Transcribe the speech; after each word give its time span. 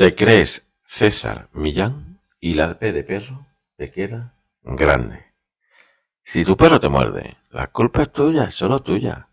Te 0.00 0.14
crees 0.14 0.66
César 0.86 1.50
Millán 1.52 2.22
y 2.40 2.54
la 2.54 2.78
P 2.78 2.90
de 2.90 3.04
perro 3.04 3.46
te 3.76 3.92
queda 3.92 4.34
grande. 4.62 5.26
Si 6.22 6.42
tu 6.42 6.56
perro 6.56 6.80
te 6.80 6.88
muerde, 6.88 7.36
la 7.50 7.66
culpa 7.66 8.00
es 8.00 8.10
tuya, 8.10 8.50
solo 8.50 8.80
tuya. 8.80 9.28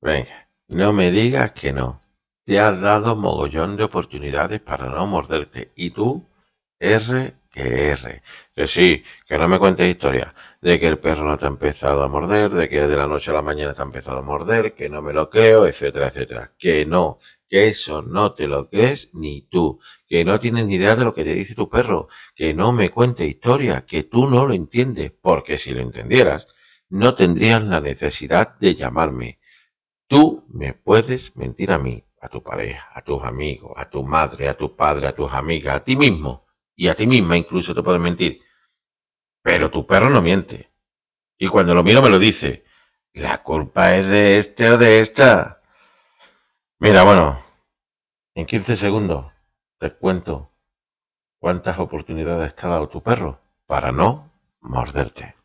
Venga, 0.00 0.48
no 0.68 0.92
me 0.92 1.10
digas 1.10 1.50
que 1.50 1.72
no. 1.72 2.00
Te 2.44 2.60
has 2.60 2.80
dado 2.80 3.16
mogollón 3.16 3.76
de 3.76 3.82
oportunidades 3.82 4.60
para 4.60 4.88
no 4.88 5.04
morderte. 5.08 5.72
Y 5.74 5.90
tú, 5.90 6.30
R 6.78 7.34
que 7.54 7.90
R. 7.90 8.22
Que 8.54 8.66
sí, 8.66 9.04
que 9.26 9.38
no 9.38 9.46
me 9.46 9.60
cuentes 9.60 9.88
historia 9.88 10.34
de 10.60 10.80
que 10.80 10.88
el 10.88 10.98
perro 10.98 11.24
no 11.24 11.38
te 11.38 11.44
ha 11.44 11.48
empezado 11.48 12.02
a 12.02 12.08
morder, 12.08 12.50
de 12.50 12.68
que 12.68 12.88
de 12.88 12.96
la 12.96 13.06
noche 13.06 13.30
a 13.30 13.34
la 13.34 13.42
mañana 13.42 13.74
te 13.74 13.82
ha 13.82 13.84
empezado 13.84 14.18
a 14.18 14.22
morder, 14.22 14.74
que 14.74 14.88
no 14.88 15.00
me 15.02 15.12
lo 15.12 15.30
creo, 15.30 15.64
etcétera, 15.64 16.08
etcétera. 16.08 16.52
Que 16.58 16.84
no, 16.84 17.18
que 17.48 17.68
eso 17.68 18.02
no 18.02 18.34
te 18.34 18.48
lo 18.48 18.68
crees 18.68 19.10
ni 19.14 19.42
tú, 19.42 19.78
que 20.08 20.24
no 20.24 20.40
tienes 20.40 20.66
ni 20.66 20.74
idea 20.74 20.96
de 20.96 21.04
lo 21.04 21.14
que 21.14 21.22
te 21.22 21.34
dice 21.34 21.54
tu 21.54 21.68
perro, 21.68 22.08
que 22.34 22.54
no 22.54 22.72
me 22.72 22.90
cuente 22.90 23.24
historia, 23.24 23.86
que 23.86 24.02
tú 24.02 24.28
no 24.28 24.46
lo 24.46 24.54
entiendes, 24.54 25.12
porque 25.12 25.56
si 25.58 25.72
lo 25.72 25.80
entendieras, 25.80 26.48
no 26.88 27.14
tendrías 27.14 27.62
la 27.62 27.80
necesidad 27.80 28.58
de 28.58 28.74
llamarme. 28.74 29.38
Tú 30.08 30.44
me 30.48 30.74
puedes 30.74 31.36
mentir 31.36 31.70
a 31.70 31.78
mí, 31.78 32.04
a 32.20 32.28
tu 32.28 32.42
pareja, 32.42 32.88
a 32.92 33.02
tus 33.02 33.22
amigos, 33.22 33.72
a 33.76 33.88
tu 33.90 34.02
madre, 34.02 34.48
a 34.48 34.56
tu 34.56 34.74
padre, 34.74 35.06
a 35.06 35.14
tus 35.14 35.32
amigas, 35.32 35.76
a 35.76 35.84
ti 35.84 35.96
mismo 35.96 36.43
y 36.76 36.88
a 36.88 36.94
ti 36.94 37.06
misma 37.06 37.36
incluso 37.36 37.74
te 37.74 37.82
puedes 37.82 38.00
mentir. 38.00 38.42
Pero 39.42 39.70
tu 39.70 39.86
perro 39.86 40.10
no 40.10 40.22
miente. 40.22 40.72
Y 41.38 41.48
cuando 41.48 41.74
lo 41.74 41.82
miro 41.82 42.02
me 42.02 42.10
lo 42.10 42.18
dice. 42.18 42.64
La 43.12 43.42
culpa 43.42 43.94
es 43.94 44.08
de 44.08 44.38
este 44.38 44.70
o 44.70 44.78
de 44.78 45.00
esta. 45.00 45.62
Mira, 46.80 47.04
bueno, 47.04 47.40
en 48.34 48.46
15 48.46 48.76
segundos 48.76 49.32
te 49.78 49.94
cuento 49.94 50.50
cuántas 51.38 51.78
oportunidades 51.78 52.54
te 52.56 52.66
ha 52.66 52.70
dado 52.70 52.88
tu 52.88 53.02
perro 53.02 53.40
para 53.66 53.92
no 53.92 54.32
morderte. 54.60 55.36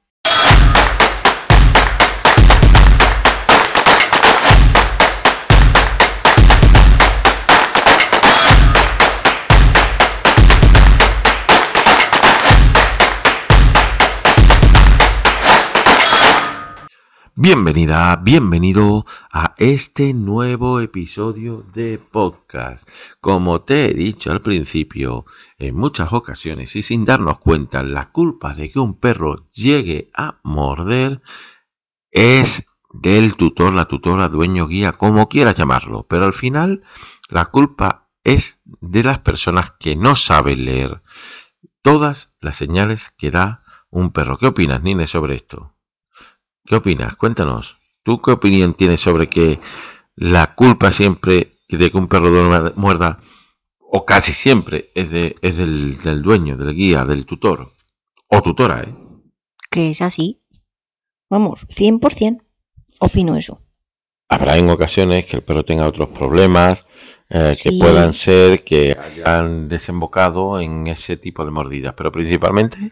Bienvenida, 17.42 18.18
bienvenido 18.18 19.06
a 19.32 19.56
este 19.58 20.14
nuevo 20.14 20.82
episodio 20.82 21.66
de 21.74 21.98
podcast. 21.98 22.86
Como 23.22 23.62
te 23.62 23.86
he 23.86 23.94
dicho 23.94 24.34
al 24.34 24.42
principio, 24.42 25.26
en 25.58 25.74
muchas 25.78 26.12
ocasiones 26.12 26.76
y 26.76 26.84
sin 26.84 27.06
darnos 27.06 27.40
cuenta, 27.40 27.82
la 27.82 28.12
culpa 28.12 28.54
de 28.56 28.70
que 28.70 28.80
un 28.80 29.00
perro 29.00 29.50
llegue 29.54 30.12
a 30.14 30.42
morder 30.44 31.22
es 32.12 32.68
del 32.92 33.38
tutor, 33.38 33.72
la 33.72 33.86
tutora, 33.86 34.28
dueño, 34.28 34.68
guía, 34.68 34.92
como 34.92 35.30
quieras 35.30 35.56
llamarlo. 35.56 36.08
Pero 36.10 36.26
al 36.26 36.34
final, 36.34 36.84
la 37.30 37.46
culpa 37.46 38.10
es 38.26 38.60
de 38.66 39.04
las 39.04 39.20
personas 39.20 39.72
que 39.80 39.96
no 39.96 40.18
saben 40.18 40.66
leer 40.66 41.04
todas 41.82 42.32
las 42.42 42.58
señales 42.58 43.14
que 43.18 43.32
da 43.32 43.64
un 43.90 44.12
perro. 44.12 44.38
¿Qué 44.38 44.48
opinas, 44.48 44.84
Nine, 44.84 45.08
sobre 45.08 45.36
esto? 45.36 45.79
¿Qué 46.70 46.76
opinas? 46.76 47.16
Cuéntanos. 47.16 47.78
¿Tú 48.04 48.22
qué 48.22 48.30
opinión 48.30 48.76
tienes 48.76 49.00
sobre 49.02 49.28
que 49.28 49.60
la 50.16 50.54
culpa 50.54 50.92
siempre 50.92 51.58
de 51.68 51.90
que 51.90 51.98
un 51.98 52.08
perro 52.08 52.30
muerda, 52.76 53.20
o 53.80 54.06
casi 54.06 54.34
siempre, 54.34 54.92
es, 54.94 55.10
de, 55.10 55.36
es 55.42 55.58
del, 55.58 55.98
del 56.04 56.22
dueño, 56.22 56.58
del 56.58 56.76
guía, 56.76 57.06
del 57.06 57.26
tutor? 57.26 57.72
O 58.28 58.42
tutora, 58.44 58.84
¿eh? 58.84 58.94
Que 59.72 59.90
es 59.90 60.02
así. 60.04 60.44
Vamos, 61.28 61.66
100%. 61.70 62.44
Opino 63.00 63.36
eso. 63.36 63.62
Habrá 64.28 64.58
en 64.58 64.70
ocasiones 64.70 65.26
que 65.26 65.38
el 65.38 65.44
perro 65.44 65.66
tenga 65.66 65.88
otros 65.88 66.10
problemas 66.10 66.86
eh, 67.32 67.56
que 67.62 67.70
Sí. 67.70 67.80
puedan 67.80 68.14
ser 68.14 68.64
que 68.64 68.96
hayan 68.96 69.70
desembocado 69.70 70.60
en 70.60 70.86
ese 70.86 71.18
tipo 71.18 71.46
de 71.46 71.52
mordidas, 71.52 71.96
pero 71.98 72.12
principalmente 72.12 72.92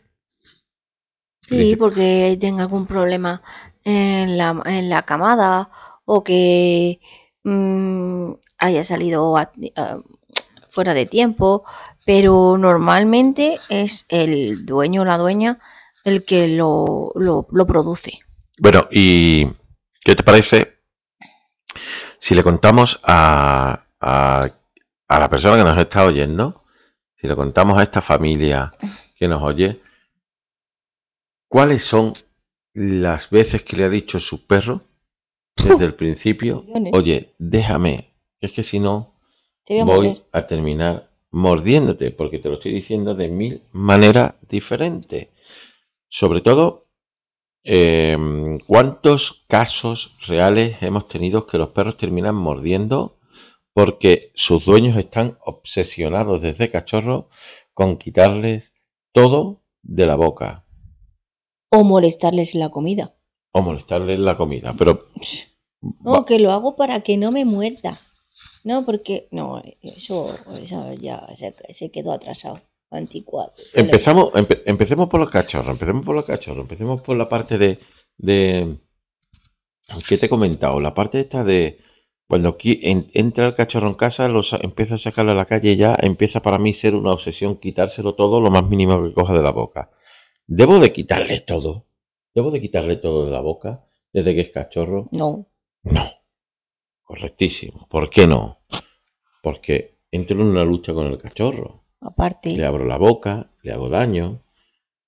Sí, 1.41 1.75
porque 1.77 2.37
tenga 2.41 2.63
algún 2.63 2.85
problema 2.85 3.41
en 3.87 4.37
la, 4.37 4.61
en 4.65 4.89
la 4.89 5.03
camada 5.03 5.69
o 6.03 6.21
que 6.21 6.99
mm, 7.45 8.33
haya 8.57 8.83
salido 8.83 9.33
fuera 10.71 10.93
de 10.93 11.05
tiempo, 11.05 11.63
pero 12.05 12.57
normalmente 12.57 13.57
es 13.69 14.03
el 14.09 14.65
dueño 14.65 15.03
o 15.03 15.05
la 15.05 15.17
dueña 15.17 15.59
el 16.03 16.25
que 16.25 16.49
lo, 16.49 17.13
lo, 17.15 17.47
lo 17.49 17.65
produce. 17.65 18.19
Bueno, 18.59 18.89
¿y 18.91 19.47
qué 20.03 20.15
te 20.15 20.23
parece 20.23 20.79
si 22.19 22.35
le 22.35 22.43
contamos 22.43 22.99
a, 23.03 23.85
a 24.01 24.49
la 25.07 25.29
persona 25.29 25.55
que 25.55 25.63
nos 25.63 25.77
está 25.77 26.03
oyendo, 26.03 26.65
si 27.15 27.25
le 27.27 27.37
contamos 27.37 27.77
a 27.77 27.83
esta 27.83 28.01
familia 28.01 28.73
que 29.15 29.29
nos 29.29 29.41
oye, 29.41 29.81
cuáles 31.47 31.85
son 31.85 32.13
las 32.77 33.31
veces 33.31 33.63
que 33.63 33.75
le 33.75 33.85
ha 33.85 33.89
dicho 33.89 34.19
su 34.19 34.45
perro 34.45 34.83
desde 35.55 35.83
el 35.83 35.95
principio, 35.95 36.63
oye, 36.93 37.33
déjame, 37.39 38.13
que 38.39 38.45
es 38.45 38.51
que 38.51 38.61
si 38.61 38.79
no 38.79 39.15
voy 39.67 40.21
a 40.31 40.45
terminar 40.45 41.09
mordiéndote, 41.31 42.11
porque 42.11 42.37
te 42.37 42.49
lo 42.49 42.53
estoy 42.53 42.73
diciendo 42.73 43.15
de 43.15 43.29
mil 43.29 43.63
maneras 43.71 44.35
diferentes. 44.47 45.29
Sobre 46.07 46.41
todo, 46.41 46.87
eh, 47.63 48.15
¿cuántos 48.67 49.43
casos 49.47 50.15
reales 50.27 50.77
hemos 50.81 51.07
tenido 51.07 51.47
que 51.47 51.57
los 51.57 51.69
perros 51.69 51.97
terminan 51.97 52.35
mordiendo 52.35 53.17
porque 53.73 54.31
sus 54.35 54.65
dueños 54.65 54.95
están 54.97 55.39
obsesionados 55.43 56.43
desde 56.43 56.69
cachorro 56.69 57.27
con 57.73 57.97
quitarles 57.97 58.73
todo 59.11 59.63
de 59.81 60.05
la 60.05 60.15
boca 60.15 60.66
O 61.69 61.83
molestarles 61.83 62.55
la 62.55 62.69
comida. 62.69 63.13
o 63.51 63.61
molestarles 63.61 64.19
la 64.19 64.35
comida? 64.37 64.73
Pero 64.77 65.07
No, 66.01 66.25
que 66.25 66.39
lo 66.39 66.51
hago 66.51 66.75
para 66.75 67.01
que 67.01 67.17
no 67.17 67.31
me 67.31 67.45
muerda. 67.45 67.97
No, 68.63 68.85
porque. 68.85 69.27
No, 69.31 69.61
eso, 69.81 70.27
eso 70.61 70.93
ya 70.93 71.27
se, 71.35 71.53
se 71.73 71.91
quedó 71.91 72.11
atrasado. 72.13 72.61
Anticuado. 72.89 73.51
Empezamos, 73.73 74.31
empe- 74.33 74.61
empecemos 74.65 75.09
por 75.09 75.19
los 75.19 75.29
cachorros, 75.29 75.69
empecemos 75.71 76.05
por 76.05 76.15
los 76.15 76.23
cachorros, 76.23 76.61
empecemos 76.61 77.01
por 77.01 77.17
la 77.17 77.27
parte 77.27 77.57
de, 77.57 77.79
de 78.17 78.77
¿qué 80.07 80.17
te 80.17 80.27
he 80.27 80.29
comentado? 80.29 80.79
La 80.79 80.93
parte 80.93 81.19
esta 81.19 81.43
de 81.43 81.79
cuando 82.29 82.55
en- 82.63 83.09
entra 83.13 83.47
el 83.47 83.55
cachorro 83.55 83.87
en 83.89 83.95
casa, 83.95 84.29
lo 84.29 84.41
sa- 84.41 84.59
empieza 84.61 84.95
a 84.95 84.99
sacarlo 84.99 85.31
a 85.33 85.35
la 85.35 85.45
calle 85.45 85.71
y 85.73 85.75
ya 85.77 85.97
empieza 85.99 86.41
para 86.41 86.59
mí 86.59 86.73
ser 86.73 86.95
una 86.95 87.11
obsesión 87.11 87.57
quitárselo 87.57 88.15
todo 88.15 88.39
lo 88.39 88.51
más 88.51 88.63
mínimo 88.69 89.03
que 89.03 89.13
coja 89.13 89.33
de 89.33 89.43
la 89.43 89.51
boca. 89.51 89.91
¿Debo 90.47 90.79
de 90.79 90.93
quitarle 90.93 91.41
todo? 91.41 91.87
¿Debo 92.33 92.51
de 92.51 92.61
quitarle 92.61 92.95
todo 92.95 93.25
de 93.25 93.31
la 93.31 93.41
boca 93.41 93.83
desde 94.13 94.33
que 94.33 94.41
es 94.41 94.49
cachorro? 94.49 95.09
No. 95.11 95.49
No. 95.83 96.09
Correctísimo. 97.03 97.85
¿Por 97.89 98.09
qué 98.09 98.27
no? 98.27 98.61
Porque 99.43 99.99
entro 100.09 100.41
en 100.41 100.47
una 100.47 100.63
lucha 100.63 100.93
con 100.93 101.07
el 101.07 101.17
cachorro 101.17 101.83
Aparte. 101.99 102.55
le 102.55 102.65
abro 102.65 102.85
la 102.85 102.97
boca, 102.97 103.51
le 103.61 103.73
hago 103.73 103.89
daño, 103.89 104.41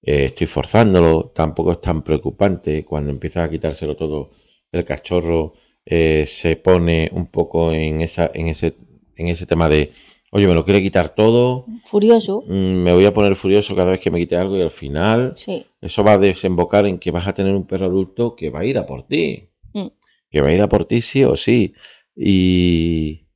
eh, 0.02 0.26
estoy 0.26 0.48
forzándolo, 0.48 1.32
tampoco 1.34 1.72
es 1.72 1.82
tan 1.82 2.04
preocupante 2.04 2.84
cuando 2.84 3.10
empieza 3.10 3.44
a 3.44 3.50
quitárselo 3.50 3.96
todo, 3.96 4.32
el 4.74 4.84
cachorro 4.84 5.54
eh, 5.86 6.26
se 6.26 6.58
pone 6.58 7.10
un 7.14 7.28
poco 7.28 7.72
en 7.72 8.02
esa, 8.02 8.30
en 8.34 8.48
ese, 8.48 8.76
en 9.16 9.28
ese 9.30 9.46
tema 9.46 9.70
de, 9.70 9.92
oye, 10.32 10.48
me 10.48 10.54
lo 10.54 10.64
quiere 10.64 10.82
quitar 10.82 11.10
todo, 11.16 11.66
Furioso. 11.86 12.44
mm, 12.48 12.52
me 12.84 12.94
voy 12.94 13.06
a 13.06 13.14
poner 13.14 13.36
furioso 13.36 13.76
cada 13.76 13.92
vez 13.92 14.00
que 14.00 14.12
me 14.12 14.20
quite 14.20 14.36
algo 14.36 14.58
y 14.58 14.62
al 14.62 14.72
final 14.72 15.34
Sí. 15.38 15.66
eso 15.81 16.04
va 16.04 16.14
a 16.14 16.18
desembocar 16.18 16.86
en 16.86 17.00
que 17.00 17.12
vas 17.12 17.28
a 17.28 17.34
tener 17.34 17.54
un 17.56 17.66
perro 17.66 17.88
adulto 17.88 18.36
que 18.36 18.50
va 18.50 18.60
a 18.60 18.66
ir 18.66 18.78
a 18.78 18.86
por 18.86 19.04
ti, 19.08 19.50
Mm. 19.74 19.88
que 20.30 20.42
va 20.42 20.50
a 20.50 20.54
ir 20.54 20.62
a 20.62 20.70
por 20.70 20.86
ti 20.86 21.02
sí 21.02 21.24
o 21.24 21.36
sí. 21.36 21.74
Y 22.16 23.28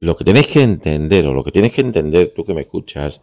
lo 0.00 0.16
que 0.16 0.24
tenéis 0.24 0.46
que 0.48 0.62
entender, 0.62 1.26
o 1.26 1.34
lo 1.34 1.44
que 1.44 1.52
tienes 1.52 1.72
que 1.72 1.80
entender 1.82 2.32
tú 2.34 2.44
que 2.44 2.54
me 2.54 2.62
escuchas, 2.62 3.20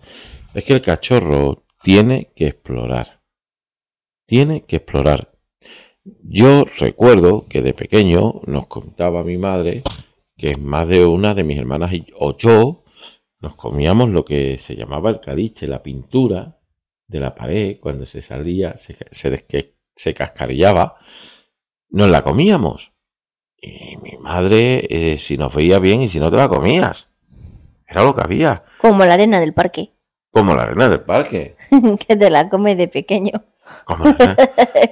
es 0.53 0.63
que 0.63 0.73
el 0.73 0.81
cachorro 0.81 1.63
tiene 1.81 2.31
que 2.35 2.47
explorar. 2.47 3.21
Tiene 4.25 4.61
que 4.61 4.77
explorar. 4.77 5.31
Yo 6.23 6.65
recuerdo 6.79 7.45
que 7.49 7.61
de 7.61 7.73
pequeño 7.73 8.41
nos 8.45 8.67
contaba 8.67 9.23
mi 9.23 9.37
madre 9.37 9.83
que 10.37 10.55
más 10.57 10.87
de 10.87 11.05
una 11.05 11.33
de 11.35 11.43
mis 11.43 11.57
hermanas 11.57 11.93
y- 11.93 12.05
o 12.17 12.35
yo 12.37 12.83
nos 13.41 13.55
comíamos 13.55 14.09
lo 14.09 14.25
que 14.25 14.57
se 14.57 14.75
llamaba 14.75 15.09
el 15.09 15.19
caliche, 15.19 15.67
la 15.67 15.81
pintura 15.81 16.57
de 17.07 17.19
la 17.19 17.33
pared, 17.33 17.77
cuando 17.79 18.05
se 18.05 18.21
salía, 18.21 18.77
se, 18.77 18.95
se, 19.11 19.75
se 19.95 20.13
cascarillaba, 20.13 20.97
nos 21.89 22.09
la 22.09 22.21
comíamos. 22.21 22.93
Y 23.61 23.97
mi 23.97 24.17
madre, 24.17 24.85
eh, 24.89 25.17
si 25.17 25.37
nos 25.37 25.53
veía 25.53 25.79
bien 25.79 26.01
y 26.01 26.09
si 26.09 26.19
no 26.19 26.29
te 26.31 26.37
la 26.37 26.47
comías. 26.47 27.09
Era 27.87 28.03
lo 28.03 28.15
que 28.15 28.21
había. 28.21 28.63
Como 28.79 29.03
la 29.03 29.15
arena 29.15 29.39
del 29.39 29.53
parque, 29.53 29.93
Como 30.31 30.55
la 30.55 30.63
arena 30.63 30.87
del 30.89 31.01
parque. 31.01 31.55
que 32.07 32.15
te 32.15 32.29
la 32.29 32.49
come 32.49 32.75
de 32.75 32.87
pequeño. 32.87 33.43
Como 33.85 34.05
la 34.05 34.37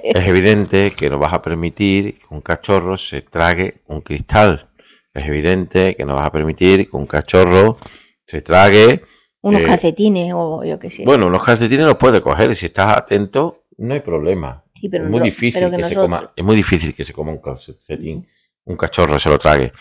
Es 0.02 0.26
evidente 0.26 0.92
que 0.92 1.08
no 1.08 1.18
vas 1.18 1.32
a 1.32 1.42
permitir 1.42 2.18
que 2.18 2.26
un 2.30 2.40
cachorro 2.40 2.96
se 2.96 3.22
trague 3.22 3.82
un 3.86 4.00
cristal. 4.00 4.68
Es 5.14 5.26
evidente 5.26 5.94
que 5.94 6.04
no 6.04 6.14
vas 6.16 6.26
a 6.26 6.32
permitir 6.32 6.90
que 6.90 6.96
un 6.96 7.06
cachorro 7.06 7.78
se 8.28 8.42
trague. 8.42 9.02
Unos 9.40 9.62
Eh, 9.62 9.66
calcetines 9.66 10.32
o 10.36 10.62
yo 10.64 10.78
qué 10.78 10.90
sé. 10.90 11.04
Bueno, 11.04 11.26
unos 11.26 11.42
calcetines 11.42 11.86
los 11.86 11.96
puedes 11.96 12.20
coger 12.20 12.50
y 12.50 12.54
si 12.54 12.66
estás 12.66 12.96
atento, 12.96 13.64
no 13.78 13.94
hay 13.94 14.00
problema. 14.00 14.62
sí, 14.74 14.88
pero 14.88 15.04
es 15.04 15.10
muy 15.10 15.18
no- 15.20 15.24
difícil 15.24 15.54
pero 15.54 15.70
que, 15.70 15.76
que 15.78 15.82
se 15.88 15.94
nosotros- 15.94 16.04
coma, 16.04 16.32
es 16.36 16.44
muy 16.44 16.54
difícil 16.56 16.94
que 16.94 17.04
se 17.04 17.12
coma 17.12 17.32
un 17.32 17.38
calcetín, 17.40 18.28
un 18.64 18.76
cachorro 18.76 19.18
se 19.18 19.28
lo 19.30 19.38
trague. 19.38 19.72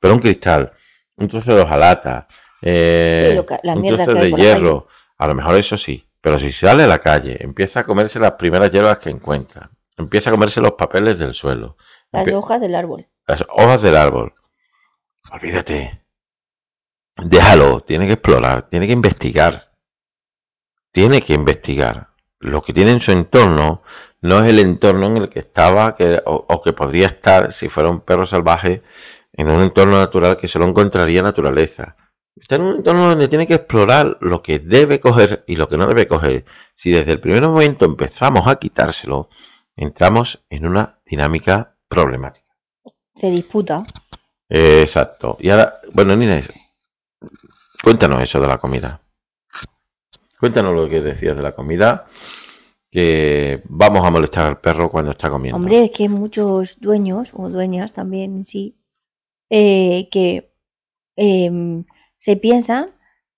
Pero 0.00 0.14
un 0.14 0.20
cristal, 0.20 0.72
un 1.16 1.28
trozo 1.28 1.54
de 1.54 1.60
hojalata, 1.62 2.26
eh, 2.62 3.28
Sí, 3.48 3.56
la 3.62 3.74
un 3.74 3.86
trozo 3.86 4.14
de 4.14 4.32
hierro, 4.32 4.88
a 5.18 5.26
lo 5.28 5.34
mejor 5.34 5.56
eso 5.56 5.76
sí. 5.76 6.04
Pero 6.22 6.38
si 6.38 6.52
sale 6.52 6.82
a 6.84 6.86
la 6.86 6.98
calle, 7.00 7.36
empieza 7.40 7.80
a 7.80 7.84
comerse 7.84 8.18
las 8.20 8.32
primeras 8.32 8.70
hierbas 8.70 8.98
que 8.98 9.10
encuentra, 9.10 9.70
empieza 9.96 10.30
a 10.30 10.32
comerse 10.32 10.60
los 10.60 10.72
papeles 10.72 11.18
del 11.18 11.34
suelo, 11.34 11.76
las 12.12 12.30
hojas 12.32 12.60
del 12.60 12.74
árbol. 12.74 13.06
las 13.26 13.44
hojas 13.48 13.82
del 13.82 13.96
árbol, 13.96 14.34
olvídate. 15.32 15.99
Déjalo, 17.16 17.80
tiene 17.80 18.06
que 18.06 18.14
explorar, 18.14 18.68
tiene 18.68 18.86
que 18.86 18.92
investigar. 18.92 19.72
Tiene 20.92 21.22
que 21.22 21.34
investigar. 21.34 22.08
Lo 22.38 22.62
que 22.62 22.72
tiene 22.72 22.92
en 22.92 23.00
su 23.00 23.12
entorno 23.12 23.82
no 24.22 24.42
es 24.42 24.50
el 24.50 24.58
entorno 24.58 25.06
en 25.06 25.16
el 25.18 25.28
que 25.28 25.40
estaba 25.40 25.94
que, 25.94 26.20
o, 26.24 26.46
o 26.48 26.62
que 26.62 26.72
podría 26.72 27.06
estar 27.06 27.52
si 27.52 27.68
fuera 27.68 27.90
un 27.90 28.00
perro 28.00 28.26
salvaje 28.26 28.82
en 29.32 29.50
un 29.50 29.60
entorno 29.62 29.98
natural 29.98 30.36
que 30.36 30.48
solo 30.48 30.66
encontraría 30.66 31.22
naturaleza. 31.22 31.96
Está 32.36 32.56
en 32.56 32.62
un 32.62 32.76
entorno 32.76 33.08
donde 33.10 33.28
tiene 33.28 33.46
que 33.46 33.54
explorar 33.54 34.16
lo 34.20 34.42
que 34.42 34.58
debe 34.58 35.00
coger 35.00 35.44
y 35.46 35.56
lo 35.56 35.68
que 35.68 35.76
no 35.76 35.86
debe 35.86 36.08
coger. 36.08 36.44
Si 36.74 36.90
desde 36.90 37.12
el 37.12 37.20
primer 37.20 37.42
momento 37.42 37.84
empezamos 37.84 38.46
a 38.46 38.56
quitárselo, 38.56 39.28
entramos 39.76 40.44
en 40.48 40.66
una 40.66 41.00
dinámica 41.04 41.76
problemática. 41.88 42.46
Se 43.20 43.30
disputa. 43.30 43.82
Exacto. 44.48 45.36
Y 45.40 45.50
ahora, 45.50 45.80
bueno, 45.92 46.14
Inés, 46.14 46.50
cuéntanos 47.82 48.22
eso 48.22 48.40
de 48.40 48.48
la 48.48 48.58
comida. 48.58 49.00
Cuéntanos 50.38 50.74
lo 50.74 50.88
que 50.88 51.02
decías 51.02 51.36
de 51.36 51.42
la 51.42 51.54
comida, 51.54 52.06
que 52.90 53.62
vamos 53.66 54.04
a 54.06 54.10
molestar 54.10 54.46
al 54.46 54.60
perro 54.60 54.90
cuando 54.90 55.10
está 55.10 55.30
comiendo. 55.30 55.56
Hombre, 55.56 55.84
es 55.84 55.90
que 55.90 56.08
muchos 56.08 56.78
dueños 56.80 57.30
o 57.34 57.48
dueñas 57.48 57.92
también 57.92 58.46
sí 58.46 58.76
eh, 59.50 60.08
que 60.10 60.52
em, 61.16 61.84
se 62.16 62.36
piensan 62.36 62.90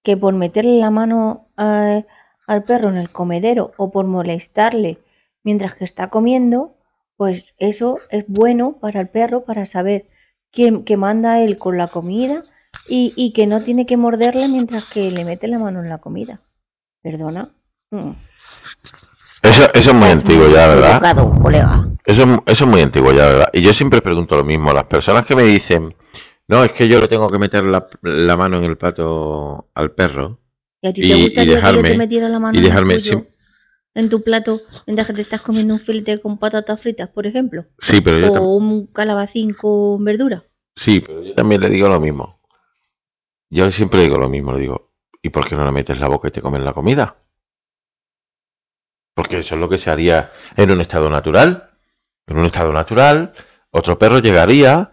que 0.02 0.16
por 0.16 0.34
meterle 0.34 0.78
la 0.78 0.90
mano 0.90 1.48
al 1.56 2.64
perro 2.66 2.90
en 2.90 2.96
el 2.96 3.10
comedero 3.10 3.72
o 3.76 3.90
por 3.90 4.06
molestarle 4.06 4.98
mientras 5.42 5.74
que 5.74 5.84
está 5.84 6.10
comiendo, 6.10 6.76
pues 7.16 7.54
eso 7.58 7.98
es 8.10 8.24
bueno 8.28 8.78
para 8.80 9.00
el 9.00 9.08
perro 9.08 9.44
para 9.44 9.66
saber 9.66 10.06
que, 10.50 10.84
que 10.84 10.96
manda 10.96 11.40
él 11.40 11.56
con 11.58 11.78
la 11.78 11.88
comida 11.88 12.42
y, 12.88 13.12
y 13.16 13.32
que 13.32 13.46
no 13.46 13.60
tiene 13.60 13.86
que 13.86 13.96
morderle 13.96 14.48
mientras 14.48 14.84
que 14.90 15.10
le 15.10 15.24
mete 15.24 15.48
la 15.48 15.58
mano 15.58 15.80
en 15.82 15.88
la 15.88 15.98
comida. 15.98 16.40
¿Perdona? 17.02 17.48
Mm. 17.90 18.12
Eso, 19.42 19.64
eso 19.74 19.90
es 19.90 19.94
muy 19.94 20.06
Es 20.08 20.12
antiguo 20.14 20.48
ya, 20.48 20.68
¿verdad? 20.68 20.92
educado, 20.92 21.32
colega. 21.42 21.88
Eso, 22.04 22.22
es- 22.22 22.38
eso 22.46 22.64
es 22.64 22.70
muy 22.70 22.80
antiguo 22.80 23.12
ya, 23.12 23.26
¿verdad? 23.26 23.48
Y 23.52 23.62
yo 23.62 23.72
siempre 23.74 24.00
pregunto 24.00 24.36
lo 24.36 24.44
mismo. 24.44 24.72
Las 24.72 24.84
personas 24.84 25.26
que 25.26 25.34
me 25.34 25.42
dicen, 25.42 25.94
no, 26.48 26.62
es 26.64 26.72
que 26.72 26.86
yo 26.88 27.00
le 27.00 27.08
tengo 27.08 27.28
que 27.28 27.38
meter 27.38 27.64
la, 27.64 27.84
la 28.02 28.36
mano 28.36 28.58
en 28.58 28.64
el 28.64 28.76
plato 28.76 29.68
al 29.74 29.92
perro. 29.92 30.38
¿Y 30.80 30.88
a 30.88 30.92
ti 30.92 31.00
Y- 31.02 31.08
te 31.10 31.16
y 31.18 31.22
gustaría 31.24 31.42
que 31.44 31.48
yo 31.50 31.56
dejarme- 31.56 31.90
te 31.90 31.96
metiera 31.98 32.28
la 32.28 32.38
mano 32.38 32.54
y 32.54 32.58
en, 32.58 32.64
el 32.64 32.70
dejarme 32.70 32.94
tuyo, 32.94 33.24
en 33.94 34.10
tu 34.10 34.22
plato 34.22 34.56
mientras 34.86 35.06
que 35.08 35.12
te 35.14 35.20
estás 35.22 35.42
comiendo 35.42 35.74
un 35.74 35.80
filete 35.80 36.20
con 36.20 36.38
patatas 36.38 36.80
fritas, 36.80 37.08
por 37.10 37.26
ejemplo? 37.26 37.66
Sí, 37.78 38.00
pero 38.00 38.18
yo, 38.18 38.32
O 38.32 38.54
un 38.56 38.86
calabacín 38.86 39.54
con 39.54 40.04
verdura. 40.04 40.44
sí, 40.76 41.00
pero 41.00 41.22
yo 41.22 41.34
también 41.34 41.60
le 41.60 41.68
digo 41.68 41.88
lo 41.88 41.98
mismo. 42.00 42.38
Yo 43.54 43.70
siempre 43.70 44.00
digo 44.00 44.16
lo 44.16 44.30
mismo, 44.30 44.52
le 44.54 44.60
digo, 44.60 44.92
¿y 45.20 45.28
por 45.28 45.46
qué 45.46 45.54
no 45.56 45.64
le 45.66 45.72
metes 45.72 46.00
la 46.00 46.08
boca 46.08 46.28
y 46.28 46.30
te 46.30 46.40
comes 46.40 46.62
la 46.62 46.72
comida? 46.72 47.16
Porque 49.14 49.40
eso 49.40 49.56
es 49.56 49.60
lo 49.60 49.68
que 49.68 49.76
se 49.76 49.90
haría 49.90 50.32
en 50.56 50.70
un 50.70 50.80
estado 50.80 51.10
natural. 51.10 51.70
En 52.26 52.38
un 52.38 52.46
estado 52.46 52.72
natural, 52.72 53.34
otro 53.70 53.98
perro 53.98 54.20
llegaría, 54.20 54.90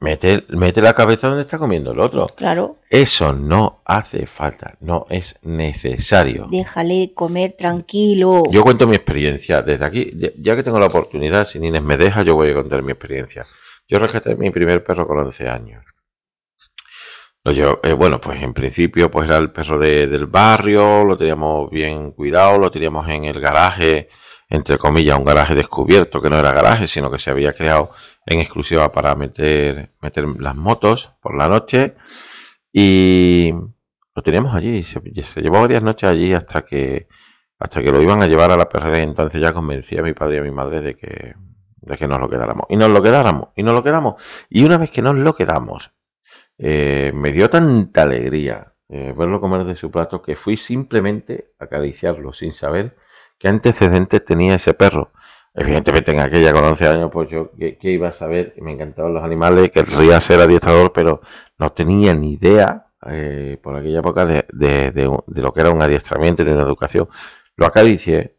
mete, 0.00 0.44
mete 0.48 0.82
la 0.82 0.92
cabeza 0.94 1.28
donde 1.28 1.42
está 1.44 1.56
comiendo 1.58 1.92
el 1.92 2.00
otro. 2.00 2.26
Claro, 2.36 2.78
Eso 2.90 3.32
no 3.32 3.80
hace 3.84 4.26
falta, 4.26 4.76
no 4.80 5.06
es 5.08 5.38
necesario. 5.42 6.48
déjale 6.50 7.12
comer 7.14 7.52
tranquilo. 7.52 8.42
Yo 8.50 8.64
cuento 8.64 8.88
mi 8.88 8.96
experiencia 8.96 9.62
desde 9.62 9.84
aquí, 9.84 10.10
ya- 10.38 10.56
que 10.56 10.64
tengo 10.64 10.80
la 10.80 10.86
oportunidad, 10.86 11.46
si 11.46 11.58
Inés 11.58 11.82
me 11.82 11.96
deja, 11.96 12.22
yo 12.24 12.34
voy 12.34 12.50
a 12.50 12.54
contar 12.54 12.82
mi 12.82 12.90
experiencia. 12.90 13.42
Yo 13.86 14.00
rescaté 14.00 14.32
a 14.32 14.36
mi 14.36 14.50
primer 14.50 14.82
perro 14.82 15.06
con 15.06 15.18
11 15.20 15.48
años. 15.48 15.84
Lo 17.44 17.52
llevo- 17.52 17.80
eh, 17.82 17.94
bueno, 17.94 18.20
pues 18.20 18.42
en 18.42 18.52
principio 18.52 19.10
pues 19.10 19.28
era 19.28 19.38
el 19.38 19.50
perro 19.50 19.78
de- 19.78 20.06
del 20.06 20.26
barrio, 20.26 21.04
lo 21.04 21.16
teníamos 21.16 21.70
bien 21.70 22.12
cuidado, 22.12 22.58
lo 22.58 22.70
teníamos 22.70 23.08
en 23.08 23.24
el 23.24 23.40
garaje, 23.40 24.08
entre 24.48 24.76
comillas, 24.78 25.18
un 25.18 25.24
garaje 25.24 25.54
descubierto, 25.54 26.20
que 26.20 26.28
no 26.28 26.38
era 26.38 26.52
garaje, 26.52 26.86
sino 26.86 27.10
que 27.10 27.18
se 27.18 27.30
había 27.30 27.52
creado 27.54 27.90
en 28.26 28.40
exclusiva 28.40 28.92
para 28.92 29.14
meter, 29.14 29.92
meter 30.02 30.26
las 30.38 30.54
motos 30.56 31.12
por 31.22 31.34
la 31.36 31.48
noche. 31.48 31.92
Y 32.72 33.52
lo 34.14 34.22
teníamos 34.22 34.54
allí, 34.54 34.82
se, 34.82 35.00
se 35.22 35.40
llevó 35.40 35.60
varias 35.60 35.82
noches 35.82 36.08
allí 36.10 36.32
hasta 36.34 36.62
que 36.62 37.08
hasta 37.58 37.82
que 37.82 37.92
lo 37.92 38.00
iban 38.00 38.22
a 38.22 38.26
llevar 38.26 38.50
a 38.50 38.56
la 38.56 38.68
perrera 38.70 39.00
y 39.00 39.02
entonces 39.02 39.38
ya 39.40 39.52
convencí 39.52 39.98
a 39.98 40.02
mi 40.02 40.14
padre 40.14 40.36
y 40.36 40.38
a 40.40 40.42
mi 40.42 40.50
madre 40.50 40.80
de 40.80 40.94
que, 40.94 41.34
de 41.76 41.96
que 41.98 42.08
nos 42.08 42.18
lo 42.18 42.26
quedáramos. 42.28 42.64
Y 42.70 42.76
nos 42.76 42.88
lo 42.88 43.02
quedáramos, 43.02 43.50
y 43.54 43.62
nos 43.62 43.74
lo 43.74 43.82
quedamos. 43.82 44.14
Y 44.48 44.64
una 44.64 44.78
vez 44.78 44.90
que 44.90 45.02
nos 45.02 45.14
lo 45.16 45.34
quedamos, 45.34 45.92
eh, 46.60 47.12
me 47.14 47.32
dio 47.32 47.50
tanta 47.50 48.02
alegría 48.02 48.74
eh, 48.88 49.14
verlo 49.16 49.40
comer 49.40 49.64
de 49.64 49.76
su 49.76 49.90
plato 49.90 50.22
que 50.22 50.36
fui 50.36 50.56
simplemente 50.58 51.52
a 51.60 51.64
acariciarlo 51.66 52.32
sin 52.34 52.52
saber 52.52 52.96
qué 53.38 53.48
antecedentes 53.48 54.24
tenía 54.24 54.56
ese 54.56 54.74
perro. 54.74 55.12
Evidentemente 55.54 56.12
en 56.12 56.20
aquella 56.20 56.52
con 56.52 56.64
11 56.64 56.86
años, 56.88 57.10
pues 57.12 57.28
yo 57.30 57.50
qué, 57.52 57.78
iba 57.90 58.08
a 58.08 58.12
saber, 58.12 58.54
me 58.60 58.72
encantaban 58.72 59.14
los 59.14 59.24
animales, 59.24 59.70
querría 59.72 60.20
ser 60.20 60.40
adiestrador, 60.40 60.92
pero 60.92 61.20
no 61.58 61.70
tenía 61.72 62.14
ni 62.14 62.34
idea 62.34 62.92
eh, 63.06 63.58
por 63.62 63.76
aquella 63.76 64.00
época 64.00 64.26
de, 64.26 64.44
de- 64.52 64.92
de- 64.92 65.18
de 65.26 65.42
lo 65.42 65.52
que 65.52 65.60
era 65.60 65.70
un 65.70 65.82
adiestramiento 65.82 66.42
y 66.44 66.48
una 66.50 66.62
educación. 66.62 67.08
Lo 67.56 67.66
acaricié 67.66 68.36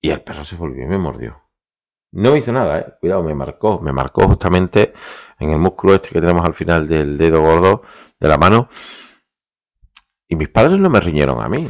y 0.00 0.10
el 0.10 0.22
perro 0.24 0.44
se 0.44 0.56
volvió 0.56 0.84
y 0.84 0.88
me 0.88 0.98
mordió. 0.98 1.45
No 2.16 2.32
me 2.32 2.38
hizo 2.38 2.50
nada, 2.50 2.78
eh. 2.78 2.94
cuidado, 2.98 3.22
me 3.22 3.34
marcó, 3.34 3.78
me 3.78 3.92
marcó 3.92 4.26
justamente 4.26 4.94
en 5.38 5.50
el 5.50 5.58
músculo 5.58 5.94
este 5.94 6.08
que 6.08 6.20
tenemos 6.20 6.46
al 6.46 6.54
final 6.54 6.88
del 6.88 7.18
dedo 7.18 7.42
gordo 7.42 7.82
de 8.18 8.26
la 8.26 8.38
mano. 8.38 8.68
Y 10.26 10.34
mis 10.34 10.48
padres 10.48 10.78
no 10.78 10.88
me 10.88 10.98
riñeron 10.98 11.42
a 11.42 11.48
mí. 11.50 11.68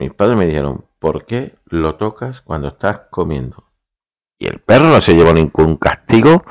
Mis 0.00 0.12
padres 0.12 0.36
me 0.36 0.46
dijeron, 0.46 0.86
¿por 0.98 1.26
qué 1.26 1.54
lo 1.66 1.94
tocas 1.94 2.40
cuando 2.40 2.66
estás 2.66 3.02
comiendo? 3.08 3.70
Y 4.36 4.48
el 4.48 4.60
perro 4.60 4.86
no 4.86 5.00
se 5.00 5.14
llevó 5.14 5.32
ningún 5.32 5.76
castigo 5.76 6.42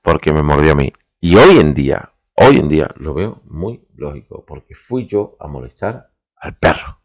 porque 0.00 0.32
me 0.32 0.44
mordió 0.44 0.72
a 0.72 0.76
mí. 0.76 0.92
Y 1.18 1.34
hoy 1.34 1.58
en 1.58 1.74
día, 1.74 2.12
hoy 2.34 2.58
en 2.58 2.68
día 2.68 2.88
lo 2.98 3.14
veo 3.14 3.42
muy 3.46 3.84
lógico, 3.96 4.44
porque 4.46 4.76
fui 4.76 5.08
yo 5.08 5.36
a 5.40 5.48
molestar 5.48 6.12
al 6.36 6.54
perro. 6.54 7.00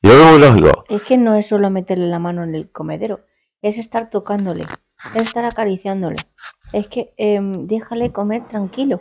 Yo 0.00 0.14
lo 0.14 0.16
veo 0.16 0.30
muy 0.30 0.40
lógico. 0.40 0.84
Es 0.88 1.02
que 1.02 1.18
no 1.18 1.34
es 1.34 1.46
solo 1.46 1.68
meterle 1.68 2.06
la 2.06 2.18
mano 2.18 2.44
en 2.44 2.54
el 2.54 2.72
comedero, 2.72 3.20
es 3.62 3.78
estar 3.78 4.10
tocándole, 4.10 4.62
es 5.14 5.16
estar 5.16 5.44
acariciándole. 5.44 6.16
Es 6.72 6.88
que 6.88 7.14
em, 7.16 7.66
déjale 7.66 8.12
comer 8.12 8.46
tranquilo. 8.48 9.00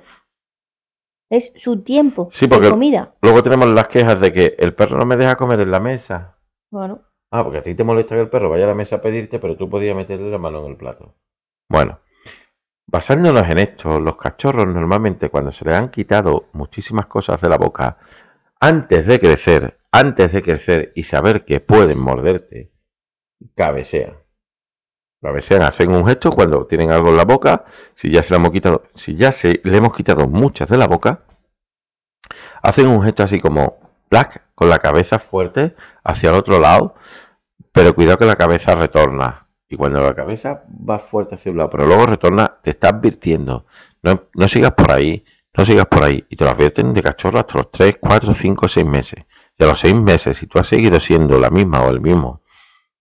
Es 1.29 1.51
su 1.55 1.81
tiempo 1.83 2.29
Sí, 2.31 2.45
de 2.47 2.55
porque- 2.55 2.69
comida. 2.69 3.15
Luego 3.21 3.43
tenemos 3.43 3.67
las 3.69 3.87
quejas 3.89 4.19
de 4.21 4.31
que 4.31 4.55
el 4.59 4.73
perro 4.73 4.97
no 4.97 5.05
me 5.05 5.17
deja 5.17 5.35
comer 5.35 5.59
en 5.59 5.71
la 5.71 5.79
mesa. 5.79 6.37
Bueno, 6.71 7.03
Ah, 7.29 7.43
porque 7.43 7.57
a 7.57 7.63
ti 7.63 7.75
te 7.75 7.83
molesta 7.83 8.15
que 8.15 8.21
el 8.21 8.29
perro 8.29 8.49
vaya 8.49 8.63
a 8.63 8.67
la 8.69 8.73
mesa 8.73 8.95
a 8.95 9.01
pedirte, 9.01 9.37
pero 9.37 9.57
tú 9.57 9.69
podías 9.69 9.93
meterle 9.93 10.31
la 10.31 10.37
mano 10.37 10.63
en 10.63 10.71
el 10.71 10.77
plato. 10.77 11.13
Bueno, 11.69 11.99
basándonos 12.85 13.45
en 13.49 13.57
esto, 13.57 13.99
los 13.99 14.15
cachorros 14.15 14.65
normalmente 14.65 15.29
cuando 15.29 15.51
se 15.51 15.65
les 15.65 15.73
han 15.73 15.89
quitado 15.89 16.45
muchísimas 16.53 17.07
cosas 17.07 17.41
de 17.41 17.49
la 17.49 17.57
boca, 17.57 17.97
antes 18.61 19.07
de 19.07 19.19
crecer, 19.19 19.77
antes 19.91 20.31
de 20.31 20.41
crecer 20.41 20.91
y 20.95 21.03
saber 21.03 21.43
que 21.43 21.59
pueden 21.59 21.99
morderte, 21.99 22.71
cabecean. 25.21 25.59
Cabecean, 25.59 25.61
hacen 25.63 25.91
un 25.91 26.05
gesto 26.05 26.31
cuando 26.31 26.65
tienen 26.65 26.91
algo 26.91 27.09
en 27.09 27.17
la 27.17 27.25
boca, 27.25 27.65
si 27.93 28.09
ya 28.09 28.23
se 28.23 28.33
le 28.33 28.39
hemos 28.39 28.51
quitado, 28.51 28.83
si 28.93 29.15
ya 29.15 29.31
le 29.63 29.77
hemos 29.77 29.93
quitado 29.93 30.27
muchas 30.27 30.69
de 30.69 30.77
la 30.77 30.87
boca, 30.87 31.23
hacen 32.61 32.87
un 32.87 33.03
gesto 33.03 33.23
así 33.23 33.39
como 33.39 33.77
black 34.09 34.43
con 34.55 34.69
la 34.69 34.79
cabeza 34.79 35.19
fuerte 35.19 35.75
hacia 36.03 36.29
el 36.29 36.35
otro 36.35 36.59
lado, 36.59 36.95
pero 37.71 37.93
cuidado 37.93 38.17
que 38.17 38.25
la 38.25 38.35
cabeza 38.35 38.75
retorna. 38.75 39.47
Y 39.69 39.75
cuando 39.75 40.01
la 40.01 40.13
cabeza 40.13 40.63
va 40.67 40.97
fuerte 40.97 41.35
hacia 41.35 41.51
un 41.51 41.57
lado, 41.57 41.69
pero 41.69 41.85
luego 41.85 42.05
retorna, 42.05 42.57
te 42.63 42.69
está 42.69 42.89
advirtiendo. 42.89 43.65
No, 44.01 44.29
no 44.33 44.47
sigas 44.47 44.71
por 44.71 44.91
ahí, 44.91 45.25
no 45.53 45.65
sigas 45.65 45.87
por 45.87 46.03
ahí. 46.03 46.25
Y 46.29 46.37
te 46.37 46.45
lo 46.45 46.51
advierten 46.51 46.93
de 46.93 47.03
cachorro 47.03 47.39
hasta 47.39 47.57
los 47.57 47.71
3, 47.71 47.97
4, 47.99 48.33
5, 48.33 48.67
6 48.69 48.85
meses. 48.85 49.25
Y 49.57 49.63
a 49.65 49.67
los 49.67 49.79
6 49.79 49.95
meses, 49.95 50.37
si 50.37 50.47
tú 50.47 50.57
has 50.57 50.67
seguido 50.67 51.01
siendo 51.01 51.37
la 51.37 51.49
misma 51.49 51.83
o 51.83 51.89
el 51.89 51.99
mismo 51.99 52.43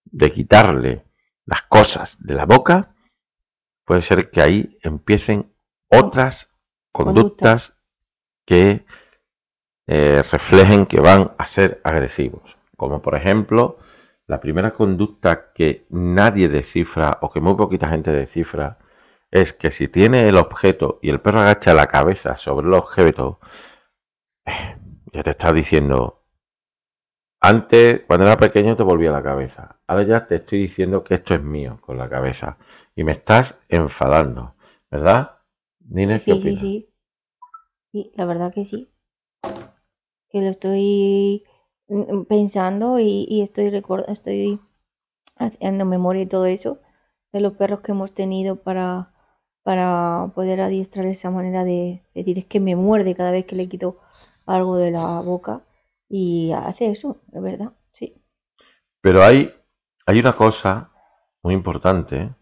de 0.03 0.31
quitarle 0.33 1.06
las 1.47 1.63
cosas 1.63 2.17
de 2.19 2.35
la 2.35 2.45
boca, 2.45 2.93
puede 3.85 4.03
ser 4.03 4.29
que 4.29 4.41
ahí 4.41 4.77
empiecen 4.83 5.55
otras 5.89 6.53
conductas 6.91 7.73
que 8.45 8.85
eh, 9.87 10.21
reflejen 10.31 10.85
que 10.85 10.99
van 10.99 11.33
a 11.37 11.47
ser 11.47 11.81
agresivos. 11.83 12.57
Como 12.75 13.01
por 13.01 13.15
ejemplo, 13.15 13.77
la 14.27 14.41
primera 14.41 14.73
conducta 14.73 15.53
que 15.53 15.87
nadie 15.89 16.49
descifra 16.49 17.17
o 17.21 17.29
que 17.29 17.39
muy 17.39 17.55
poquita 17.55 17.87
gente 17.87 18.11
descifra 18.11 18.77
es 19.31 19.53
que 19.53 19.71
si 19.71 19.87
tiene 19.87 20.27
el 20.27 20.35
objeto 20.37 20.99
y 21.01 21.09
el 21.09 21.21
perro 21.21 21.39
agacha 21.39 21.73
la 21.73 21.87
cabeza 21.87 22.37
sobre 22.37 22.67
el 22.67 22.73
objeto, 22.73 23.39
eh, 24.45 24.77
ya 25.13 25.23
te 25.23 25.29
está 25.29 25.53
diciendo, 25.53 26.25
antes 27.39 28.01
cuando 28.07 28.25
era 28.25 28.37
pequeño 28.37 28.75
te 28.75 28.83
volvía 28.83 29.11
la 29.11 29.23
cabeza, 29.23 29.79
ahora 29.87 30.03
ya 30.03 30.25
te 30.25 30.35
estoy 30.35 30.59
diciendo 30.59 31.03
que 31.03 31.15
esto 31.15 31.35
es 31.35 31.41
mío 31.41 31.79
con 31.81 31.97
la 31.97 32.09
cabeza. 32.09 32.57
Y 32.95 33.03
me 33.03 33.13
estás 33.13 33.59
enfadando, 33.69 34.55
¿verdad? 34.89 35.39
Nina, 35.79 36.19
¿qué 36.19 36.33
sí, 36.33 36.57
sí, 36.57 36.89
sí, 37.91 38.11
la 38.15 38.25
verdad 38.25 38.53
que 38.53 38.65
sí. 38.65 38.91
Que 40.29 40.41
lo 40.41 40.49
estoy 40.49 41.45
mm, 41.87 42.23
pensando 42.23 42.99
y, 42.99 43.25
y 43.29 43.41
estoy 43.41 43.71
estoy 44.07 44.59
haciendo 45.37 45.85
memoria 45.85 46.23
y 46.23 46.27
todo 46.27 46.45
eso 46.45 46.79
de 47.31 47.41
los 47.41 47.53
perros 47.53 47.81
que 47.81 47.91
hemos 47.91 48.13
tenido 48.13 48.57
para 48.57 49.13
para 49.67 50.31
poder 50.33 50.61
adiestrar 50.61 51.07
esa 51.07 51.29
manera 51.29 51.65
de, 51.65 52.01
decir 52.15 52.39
es 52.39 52.45
que 52.45 52.61
me 52.61 52.77
muerde 52.77 53.15
cada 53.15 53.31
vez 53.31 53.45
que 53.45 53.57
le 53.57 53.67
quito 53.67 53.97
algo 54.45 54.77
de 54.77 54.91
la 54.91 55.19
boca 55.19 55.61
y 56.09 56.51
hace 56.53 56.91
eso, 56.91 57.21
es 57.31 57.41
verdad, 57.41 57.73
sí. 57.93 58.21
Pero 59.01 59.23
hay, 59.23 59.53
hay 60.05 60.19
una 60.19 60.33
cosa 60.33 60.91
muy 61.43 61.53
importante 61.53 62.33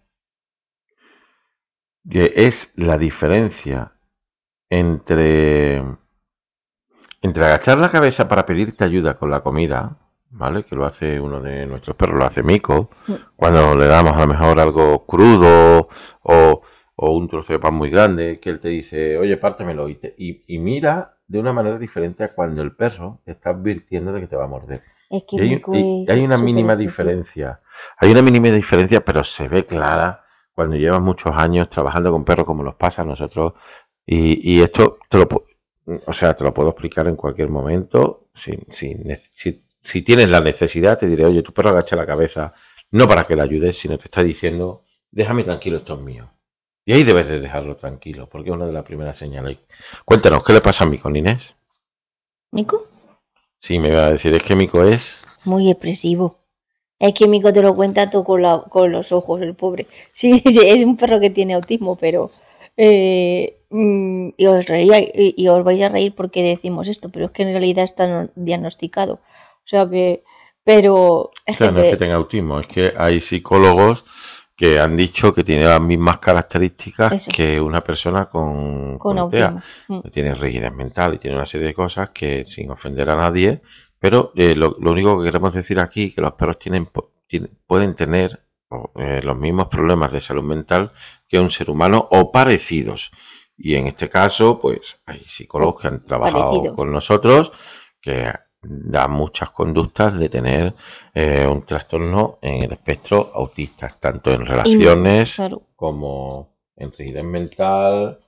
que 2.09 2.31
es 2.35 2.73
la 2.77 2.97
diferencia 2.97 3.91
entre, 4.69 5.81
entre 7.21 7.45
agachar 7.45 7.77
la 7.77 7.89
cabeza 7.89 8.27
para 8.27 8.45
pedirte 8.45 8.83
ayuda 8.83 9.15
con 9.17 9.29
la 9.29 9.41
comida, 9.41 9.97
¿vale? 10.29 10.63
Que 10.63 10.75
lo 10.75 10.85
hace 10.85 11.19
uno 11.19 11.41
de 11.41 11.65
nuestros 11.65 11.95
perros, 11.95 12.19
lo 12.19 12.25
hace 12.25 12.43
Mico, 12.43 12.89
cuando 13.35 13.75
le 13.75 13.87
damos 13.87 14.15
a 14.15 14.21
lo 14.21 14.27
mejor 14.27 14.59
algo 14.59 15.05
crudo 15.05 15.87
o 16.23 16.61
o 16.97 17.11
un 17.11 17.27
trozo 17.27 17.53
de 17.53 17.59
pan 17.59 17.73
muy 17.73 17.89
grande, 17.89 18.39
que 18.39 18.49
él 18.49 18.59
te 18.59 18.69
dice, 18.69 19.17
oye, 19.17 19.35
pártemelo, 19.37 19.89
y, 19.89 19.99
y, 20.17 20.59
mira 20.59 21.14
de 21.27 21.39
una 21.39 21.53
manera 21.53 21.77
diferente 21.77 22.23
a 22.23 22.33
cuando 22.33 22.61
el 22.61 22.75
perro 22.75 23.21
está 23.25 23.49
advirtiendo 23.51 24.11
de 24.13 24.21
que 24.21 24.27
te 24.27 24.35
va 24.35 24.45
a 24.45 24.47
morder. 24.47 24.81
Es 25.09 25.23
que 25.23 25.41
hay, 25.41 26.05
hay, 26.07 26.23
una 26.23 26.37
mínima 26.37 26.75
diferencia, 26.75 27.61
hay 27.97 28.11
una 28.11 28.21
mínima 28.21 28.49
diferencia, 28.49 29.03
pero 29.03 29.23
se 29.23 29.47
ve 29.47 29.65
clara 29.65 30.23
cuando 30.53 30.75
llevas 30.75 31.01
muchos 31.01 31.35
años 31.35 31.69
trabajando 31.69 32.11
con 32.11 32.23
perros 32.23 32.45
como 32.45 32.63
nos 32.63 32.75
pasa 32.75 33.01
a 33.01 33.05
nosotros, 33.05 33.53
y, 34.05 34.53
y 34.53 34.61
esto 34.61 34.99
te 35.09 35.17
lo, 35.17 35.27
o 36.05 36.13
sea, 36.13 36.35
te 36.35 36.43
lo 36.43 36.53
puedo 36.53 36.69
explicar 36.69 37.07
en 37.07 37.15
cualquier 37.15 37.49
momento, 37.49 38.27
si, 38.33 38.57
si, 38.69 38.95
si 39.81 40.01
tienes 40.01 40.29
la 40.29 40.41
necesidad, 40.41 40.97
te 40.97 41.07
diré, 41.07 41.25
oye, 41.25 41.43
tu 41.43 41.53
perro 41.53 41.69
agacha 41.69 41.95
la 41.95 42.05
cabeza, 42.05 42.53
no 42.91 43.07
para 43.07 43.23
que 43.23 43.35
le 43.35 43.43
ayudes, 43.43 43.77
sino 43.77 43.97
te 43.97 44.05
está 44.05 44.23
diciendo, 44.23 44.83
déjame 45.11 45.43
tranquilo, 45.43 45.77
esto 45.77 45.95
es 45.95 46.01
mío. 46.01 46.34
Y 46.85 46.93
ahí 46.93 47.03
debes 47.03 47.27
de 47.27 47.39
dejarlo 47.39 47.75
tranquilo, 47.75 48.27
porque 48.29 48.49
es 48.49 48.55
una 48.55 48.67
de 48.67 48.73
las 48.73 48.83
primeras 48.83 49.17
señales. 49.17 49.57
Cuéntanos, 50.05 50.43
¿qué 50.43 50.53
le 50.53 50.61
pasa 50.61 50.83
a 50.83 50.87
Mico, 50.87 51.09
Inés? 51.09 51.55
¿Mico? 52.51 52.87
Sí, 53.57 53.79
me 53.79 53.89
iba 53.89 54.05
a 54.05 54.11
decir, 54.11 54.35
es 54.35 54.43
que 54.43 54.55
Mico 54.55 54.83
es... 54.83 55.23
Muy 55.45 55.71
expresivo. 55.71 56.37
Es 56.99 57.15
que 57.15 57.27
Mico 57.27 57.51
te 57.51 57.63
lo 57.63 57.75
cuenta 57.75 58.11
todo 58.11 58.23
con, 58.23 58.91
los 58.91 59.11
ojos, 59.11 59.41
el 59.41 59.55
pobre. 59.55 59.87
Sí, 60.13 60.43
es 60.45 60.85
un 60.85 60.95
perro 60.95 61.19
que 61.19 61.31
tiene 61.31 61.55
autismo, 61.55 61.95
pero... 61.95 62.29
Eh, 62.77 63.61
mm, 63.71 64.29
y, 64.37 64.45
os 64.45 64.67
reía, 64.67 64.99
y, 64.99 65.47
os 65.47 65.63
vais 65.63 65.81
a 65.81 65.89
reír 65.89 66.13
porque 66.13 66.43
decimos 66.43 66.87
esto, 66.87 67.09
pero 67.09 67.25
es 67.25 67.31
que 67.31 67.43
en 67.43 67.51
realidad 67.51 67.83
está 67.83 68.29
diagnosticado. 68.35 69.15
O 69.15 69.67
sea 69.67 69.89
que... 69.89 70.23
Pero... 70.63 70.95
o 70.95 71.53
sea, 71.55 71.71
no 71.71 71.79
es 71.79 71.91
que 71.91 71.97
tenga 71.97 72.15
autismo, 72.15 72.59
es 72.59 72.67
que 72.67 72.93
hay 72.95 73.21
psicólogos 73.21 74.05
que 74.55 74.79
han 74.79 74.95
dicho 74.95 75.33
que 75.33 75.43
tiene 75.43 75.65
las 75.65 75.81
mismas 75.81 76.19
características 76.19 77.27
que 77.27 77.59
una 77.59 77.81
persona 77.81 78.25
con, 78.25 78.97
con, 78.97 79.29
TEA. 79.29 79.57
Mm. 79.89 79.99
Tiene 80.11 80.33
rigidez 80.33 80.73
mental 80.73 81.13
y 81.13 81.17
tiene 81.17 81.35
una 81.35 81.45
serie 81.45 81.67
de 81.67 81.73
cosas 81.73 82.11
que, 82.11 82.45
sin 82.45 82.71
ofender 82.71 83.09
a 83.09 83.17
nadie, 83.17 83.61
pero 83.99 84.31
eh, 84.35 84.55
lo, 84.55 84.75
único 84.79 85.19
que 85.19 85.25
queremos 85.25 85.53
decir 85.53 85.79
aquí 85.79 86.11
que 86.11 86.21
los 86.21 86.33
perros 86.33 86.57
tienen, 86.57 86.89
pueden 87.67 87.95
tener 87.95 88.45
eh, 88.95 89.21
los 89.23 89.37
mismos 89.37 89.67
problemas 89.67 90.11
de 90.11 90.21
salud 90.21 90.43
mental 90.43 90.91
que 91.27 91.39
un 91.39 91.49
ser 91.49 91.69
humano 91.69 92.07
o 92.11 92.31
parecidos. 92.31 93.11
Y 93.57 93.75
en 93.75 93.87
este 93.87 94.09
caso, 94.09 94.59
pues 94.59 95.01
hay 95.05 95.19
psicólogos 95.25 95.81
que 95.81 95.87
han 95.87 96.03
trabajado 96.03 96.73
con 96.73 96.91
nosotros 96.91 97.51
que 98.01 98.31
da 98.67 99.07
muchas 99.07 99.51
conductas 99.51 100.17
de 100.17 100.29
tener 100.29 100.73
eh, 101.13 101.47
un 101.47 101.65
trastorno 101.65 102.39
en 102.41 102.63
el 102.63 102.73
espectro 102.73 103.31
autista, 103.33 103.89
tanto 103.99 104.31
en 104.31 104.45
relaciones 104.45 105.37
como 105.75 106.49
en 106.75 106.91
rigidez 106.91 107.23
mental 107.23 108.19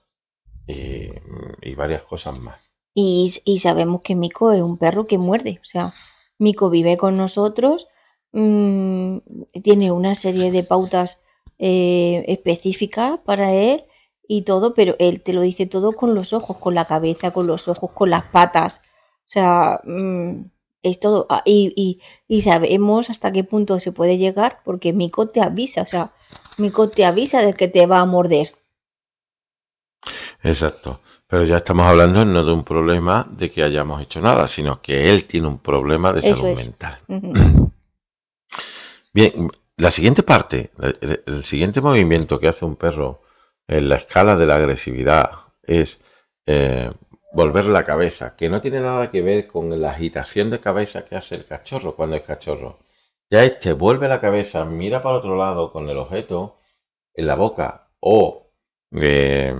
eh, 0.67 1.21
y 1.61 1.75
varias 1.75 2.03
cosas 2.03 2.37
más. 2.39 2.61
Y, 2.93 3.59
sabemos 3.59 4.01
que 4.01 4.15
Mico 4.15 4.51
es 4.51 4.61
un 4.61 4.77
perro 4.77 5.05
que 5.05 5.19
muerde, 5.19 5.59
o 5.61 5.65
sea, 5.65 5.87
Mico 6.39 6.71
vive 6.71 6.97
con 6.97 7.15
nosotros, 7.15 7.87
mm, 8.31 9.17
tiene 9.63 9.91
una 9.91 10.15
serie 10.15 10.51
de 10.51 10.63
pautas 10.63 11.19
eh, 11.59 12.25
específicas 12.27 13.19
para 13.23 13.53
él 13.53 13.83
y 14.27 14.41
todo, 14.41 14.73
pero 14.73 14.95
él 14.99 15.21
te 15.21 15.33
lo 15.33 15.41
dice 15.41 15.67
todo 15.67 15.91
con 15.91 16.15
los 16.15 16.33
ojos, 16.33 16.57
con 16.57 16.73
la 16.73 16.85
cabeza, 16.85 17.31
con 17.31 17.45
los 17.47 17.67
ojos, 17.67 17.91
con 17.91 18.09
las 18.09 18.25
patas. 18.25 18.81
O 19.27 19.29
sea, 19.29 19.81
mm, 19.83 20.45
es 20.83 20.99
todo. 20.99 21.25
Ah, 21.29 21.41
y, 21.45 21.99
y, 22.27 22.41
sabemos 22.41 23.09
hasta 23.09 23.31
qué 23.31 23.43
punto 23.43 23.79
se 23.79 23.91
puede 23.91 24.17
llegar 24.17 24.61
porque 24.63 24.93
Mico 24.93 25.27
te 25.27 25.41
avisa. 25.41 25.81
O 25.81 25.85
sea, 25.85 26.13
Mico 26.57 26.89
te 26.89 27.05
avisa 27.05 27.41
de 27.41 27.53
que 27.53 27.67
te 27.67 27.85
va 27.85 27.99
a 27.99 28.05
morder. 28.05 28.55
Exacto. 30.43 31.01
Pero 31.27 31.43
ya 31.43 31.57
estamos 31.57 31.85
hablando 31.85 32.23
no 32.23 32.45
de 32.45 32.53
un 32.53 32.63
problema 32.63 33.27
de 33.29 33.51
que 33.51 33.61
hayamos 33.61 34.01
hecho 34.01 34.21
nada, 34.21 34.47
sino 34.47 34.81
que 34.81 35.11
él 35.11 35.25
tiene 35.25 35.47
un 35.47 35.59
problema 35.59 36.13
de 36.13 36.21
salud 36.21 36.55
mental. 36.55 36.99
Bien, 39.13 39.51
la 39.75 39.91
siguiente 39.91 40.23
parte, 40.23 40.71
el, 40.79 41.43
siguiente 41.43 41.81
movimiento 41.81 42.39
que 42.39 42.47
hace 42.47 42.63
un 42.63 42.77
perro 42.77 43.23
en 43.67 43.89
la 43.89 43.97
escala 43.97 44.37
de 44.37 44.45
la 44.45 44.55
agresividad 44.55 45.31
es 45.63 45.99
eh, 46.45 46.91
volver 47.37 47.65
la 47.67 47.83
cabeza, 47.83 48.35
que 48.35 48.49
no 48.49 48.61
tiene 48.61 48.79
nada 48.79 49.11
que 49.11 49.21
ver 49.21 49.45
con 49.45 49.79
la 49.79 49.91
agitación 49.91 50.49
de 50.49 50.59
cabeza 50.59 51.05
que 51.05 51.15
hace 51.15 51.35
el 51.35 51.45
cachorro 51.45 51.95
cuando 51.95 52.15
es 52.15 52.23
cachorro. 52.23 52.79
Ya 53.29 53.43
este 53.43 53.73
vuelve 53.73 54.07
la 54.07 54.19
cabeza, 54.19 54.65
mira 54.65 55.03
para 55.03 55.17
otro 55.17 55.35
lado 55.35 55.71
con 55.71 55.87
el 55.87 55.97
objeto 55.99 56.57
en 57.13 57.27
la 57.27 57.35
boca 57.35 57.89
o, 57.99 58.49
eh, 58.91 59.55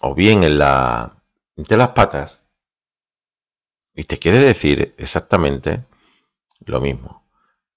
o 0.00 0.14
bien 0.16 0.42
en 0.42 0.58
la, 0.58 1.22
entre 1.56 1.76
las 1.76 1.90
patas 1.90 2.42
y 3.94 4.02
te 4.02 4.18
quiere 4.18 4.40
decir 4.40 4.96
exactamente 4.98 5.84
lo 6.66 6.80
mismo. 6.80 7.28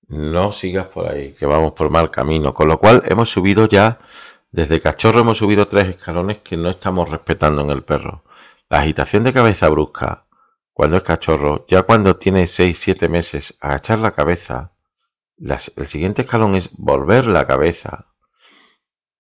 No 0.08 0.52
sigas 0.52 0.88
por 0.88 1.12
ahí, 1.12 1.34
que 1.34 1.46
vamos 1.46 1.74
por 1.74 1.92
mal 1.92 2.10
camino. 2.10 2.56
Con 2.56 2.70
lo 2.70 2.80
cual 2.80 3.04
hemos 3.06 3.30
subido 3.30 3.68
ya, 3.68 4.00
desde 4.50 4.82
cachorro 4.82 5.20
hemos 5.20 5.38
subido 5.38 5.68
tres 5.68 5.90
escalones 5.90 6.40
que 6.40 6.58
no 6.58 6.70
estamos 6.72 7.08
respetando 7.08 7.62
en 7.62 7.70
el 7.70 7.84
perro. 7.84 8.24
La 8.70 8.80
agitación 8.80 9.24
de 9.24 9.34
cabeza 9.34 9.70
brusca, 9.70 10.28
cuando 10.74 10.98
es 10.98 11.04
cachorro, 11.04 11.66
ya 11.68 11.84
cuando 11.84 12.18
tiene 12.18 12.44
6-7 12.44 13.08
meses, 13.08 13.58
agachar 13.62 14.00
la 14.00 14.12
cabeza, 14.12 14.74
el 15.40 15.86
siguiente 15.86 16.24
escalón 16.24 16.56
es 16.56 16.70
volver 16.74 17.28
la 17.28 17.46
cabeza, 17.46 18.08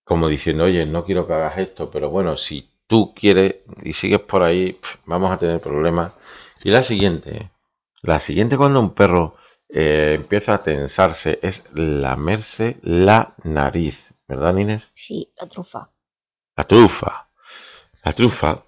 como 0.08 0.30
diciendo, 0.30 0.64
oye, 0.64 0.86
no 0.86 1.04
quiero 1.04 1.28
que 1.28 1.34
hagas 1.34 1.58
esto, 1.58 1.92
pero 1.92 2.10
bueno, 2.10 2.38
si 2.38 2.72
tú 2.88 3.14
quieres 3.14 3.58
y 3.84 3.92
sigues 3.92 4.22
por 4.22 4.42
ahí, 4.42 4.80
vamos 5.06 5.32
a 5.32 5.38
tener 5.38 5.60
problemas. 5.60 6.18
Y 6.64 6.70
la 6.70 6.82
siguiente, 6.82 7.52
la 8.02 8.20
siguiente 8.20 8.56
cuando 8.56 8.80
un 8.80 8.94
perro 8.94 9.36
eh, 9.68 10.14
empieza 10.16 10.54
a 10.54 10.64
tensarse 10.64 11.40
es 11.42 11.66
lamerse 11.74 12.78
la 12.84 13.36
nariz, 13.44 14.14
¿verdad, 14.30 14.56
Inés? 14.56 14.90
Sí, 14.96 15.30
la 15.40 15.48
trufa. 15.48 15.92
La 16.56 16.64
trufa. 16.64 17.30
La 18.06 18.14
trufa 18.14 18.67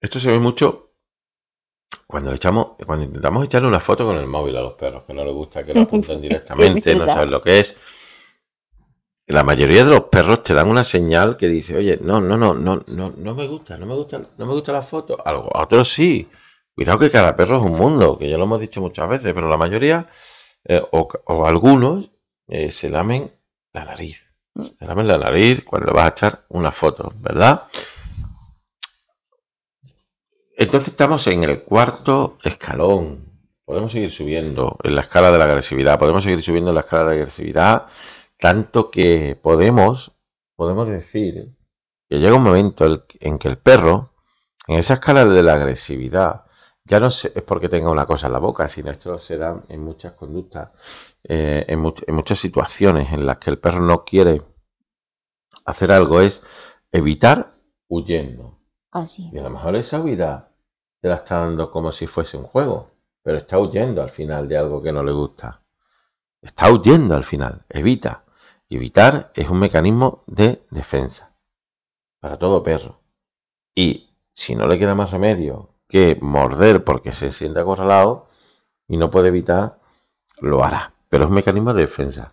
esto 0.00 0.20
se 0.20 0.30
ve 0.30 0.38
mucho 0.38 0.88
cuando 2.06 2.30
le 2.30 2.36
echamos, 2.36 2.68
cuando 2.86 3.04
intentamos 3.04 3.44
echarle 3.44 3.68
una 3.68 3.80
foto 3.80 4.06
con 4.06 4.16
el 4.16 4.26
móvil 4.26 4.56
a 4.56 4.62
los 4.62 4.74
perros, 4.74 5.04
que 5.06 5.12
no 5.12 5.24
les 5.24 5.34
gusta 5.34 5.64
que 5.64 5.74
lo 5.74 5.82
apunten 5.82 6.20
directamente, 6.22 6.94
no 6.94 7.06
saben 7.06 7.30
lo 7.30 7.42
que 7.42 7.58
es. 7.58 7.76
la 9.26 9.44
mayoría 9.44 9.84
de 9.84 9.90
los 9.90 10.04
perros 10.04 10.42
te 10.42 10.54
dan 10.54 10.68
una 10.68 10.84
señal 10.84 11.36
que 11.36 11.48
dice, 11.48 11.76
oye, 11.76 11.98
no, 12.00 12.20
no, 12.20 12.36
no, 12.36 12.54
no, 12.54 12.82
no, 12.86 13.12
no 13.16 13.34
me 13.34 13.46
gusta, 13.46 13.76
no 13.76 13.86
me 13.86 13.94
gusta, 13.94 14.18
no 14.36 14.46
me 14.46 14.52
gusta 14.52 14.72
la 14.72 14.82
foto. 14.82 15.18
Algo, 15.24 15.54
a 15.54 15.64
otros 15.64 15.92
sí. 15.92 16.28
Cuidado 16.74 16.98
que 17.00 17.10
cada 17.10 17.34
perro 17.34 17.58
es 17.58 17.66
un 17.66 17.72
mundo, 17.72 18.16
que 18.16 18.30
ya 18.30 18.38
lo 18.38 18.44
hemos 18.44 18.60
dicho 18.60 18.80
muchas 18.80 19.08
veces, 19.08 19.32
pero 19.34 19.48
la 19.48 19.56
mayoría 19.56 20.08
eh, 20.64 20.82
o, 20.92 21.46
algunos 21.46 22.10
eh, 22.46 22.70
se 22.70 22.88
lamen 22.88 23.32
la 23.72 23.84
nariz. 23.84 24.34
Se 24.54 24.86
lamen 24.86 25.08
la 25.08 25.18
nariz 25.18 25.64
cuando 25.64 25.92
vas 25.92 26.04
a 26.04 26.08
echar 26.08 26.44
una 26.48 26.72
foto, 26.72 27.12
¿verdad? 27.20 27.62
Entonces 30.60 30.88
estamos 30.88 31.24
en 31.28 31.44
el 31.44 31.62
cuarto 31.62 32.36
escalón. 32.42 33.28
Podemos 33.64 33.92
seguir 33.92 34.10
subiendo 34.10 34.76
en 34.82 34.96
la 34.96 35.02
escala 35.02 35.30
de 35.30 35.38
la 35.38 35.44
agresividad. 35.44 36.00
Podemos 36.00 36.24
seguir 36.24 36.42
subiendo 36.42 36.70
en 36.70 36.74
la 36.74 36.80
escala 36.80 37.04
de 37.04 37.14
agresividad 37.14 37.86
tanto 38.38 38.90
que 38.90 39.38
podemos, 39.40 40.16
podemos 40.56 40.88
decir 40.88 41.54
que 42.08 42.18
llega 42.18 42.34
un 42.34 42.42
momento 42.42 43.04
en 43.20 43.38
que 43.38 43.48
el 43.48 43.58
perro, 43.58 44.10
en 44.66 44.78
esa 44.78 44.94
escala 44.94 45.24
de 45.24 45.42
la 45.44 45.54
agresividad, 45.54 46.46
ya 46.84 46.98
no 46.98 47.06
es 47.06 47.30
porque 47.46 47.68
tenga 47.68 47.92
una 47.92 48.06
cosa 48.06 48.26
en 48.26 48.32
la 48.32 48.40
boca, 48.40 48.66
sino 48.66 48.90
esto 48.90 49.16
se 49.16 49.36
da 49.36 49.60
en 49.68 49.84
muchas 49.84 50.14
conductas, 50.14 51.18
eh, 51.22 51.66
en, 51.68 51.78
muchas 51.78 52.38
situaciones 52.38 53.12
en 53.12 53.26
las 53.26 53.38
que 53.38 53.50
el 53.50 53.60
perro 53.60 53.80
no 53.84 54.04
quiere 54.04 54.42
hacer 55.66 55.92
algo, 55.92 56.20
es 56.20 56.42
evitar 56.90 57.46
huyendo. 57.86 58.58
Así. 58.90 59.30
Y 59.32 59.38
a 59.38 59.42
lo 59.42 59.50
mejor 59.50 59.76
esa 59.76 60.00
huida 60.00 60.47
te 61.00 61.08
la 61.08 61.16
está 61.16 61.40
dando 61.40 61.70
como 61.70 61.92
si 61.92 62.06
fuese 62.06 62.36
un 62.36 62.44
juego, 62.44 62.90
pero 63.22 63.38
está 63.38 63.58
huyendo 63.58 64.02
al 64.02 64.10
final 64.10 64.48
de 64.48 64.56
algo 64.56 64.82
que 64.82 64.92
no 64.92 65.02
le 65.02 65.12
gusta. 65.12 65.62
Está 66.40 66.70
huyendo 66.70 67.14
al 67.14 67.24
final, 67.24 67.64
evita. 67.68 68.24
Evitar 68.70 69.32
es 69.34 69.48
un 69.48 69.60
mecanismo 69.60 70.24
de 70.26 70.62
defensa 70.70 71.32
para 72.20 72.38
todo 72.38 72.62
perro. 72.62 73.00
Y 73.74 74.10
si 74.34 74.54
no 74.54 74.66
le 74.66 74.78
queda 74.78 74.94
más 74.94 75.10
remedio 75.10 75.74
que 75.88 76.18
morder 76.20 76.84
porque 76.84 77.12
se 77.12 77.30
siente 77.30 77.60
acorralado 77.60 78.28
y 78.86 78.96
no 78.96 79.10
puede 79.10 79.28
evitar, 79.28 79.78
lo 80.40 80.62
hará. 80.64 80.92
Pero 81.08 81.24
es 81.24 81.28
un 81.28 81.36
mecanismo 81.36 81.72
de 81.72 81.82
defensa. 81.82 82.28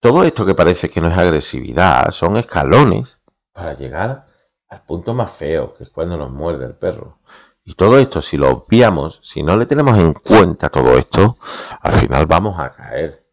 Todo 0.00 0.24
esto 0.24 0.46
que 0.46 0.54
parece 0.54 0.88
que 0.88 1.00
no 1.00 1.08
es 1.08 1.18
agresividad 1.18 2.10
son 2.10 2.36
escalones 2.36 3.20
para 3.52 3.74
llegar 3.74 4.26
al 4.68 4.82
punto 4.84 5.14
más 5.14 5.30
feo, 5.30 5.74
que 5.74 5.84
es 5.84 5.90
cuando 5.90 6.16
nos 6.16 6.30
muerde 6.30 6.66
el 6.66 6.74
perro. 6.74 7.18
Y 7.64 7.74
todo 7.74 7.98
esto, 7.98 8.22
si 8.22 8.36
lo 8.36 8.50
obviamos, 8.50 9.20
si 9.22 9.42
no 9.42 9.56
le 9.56 9.66
tenemos 9.66 9.98
en 9.98 10.12
cuenta 10.12 10.68
todo 10.68 10.96
esto, 10.96 11.36
al 11.80 11.92
final 11.94 12.26
vamos 12.26 12.58
a 12.58 12.72
caer 12.72 13.26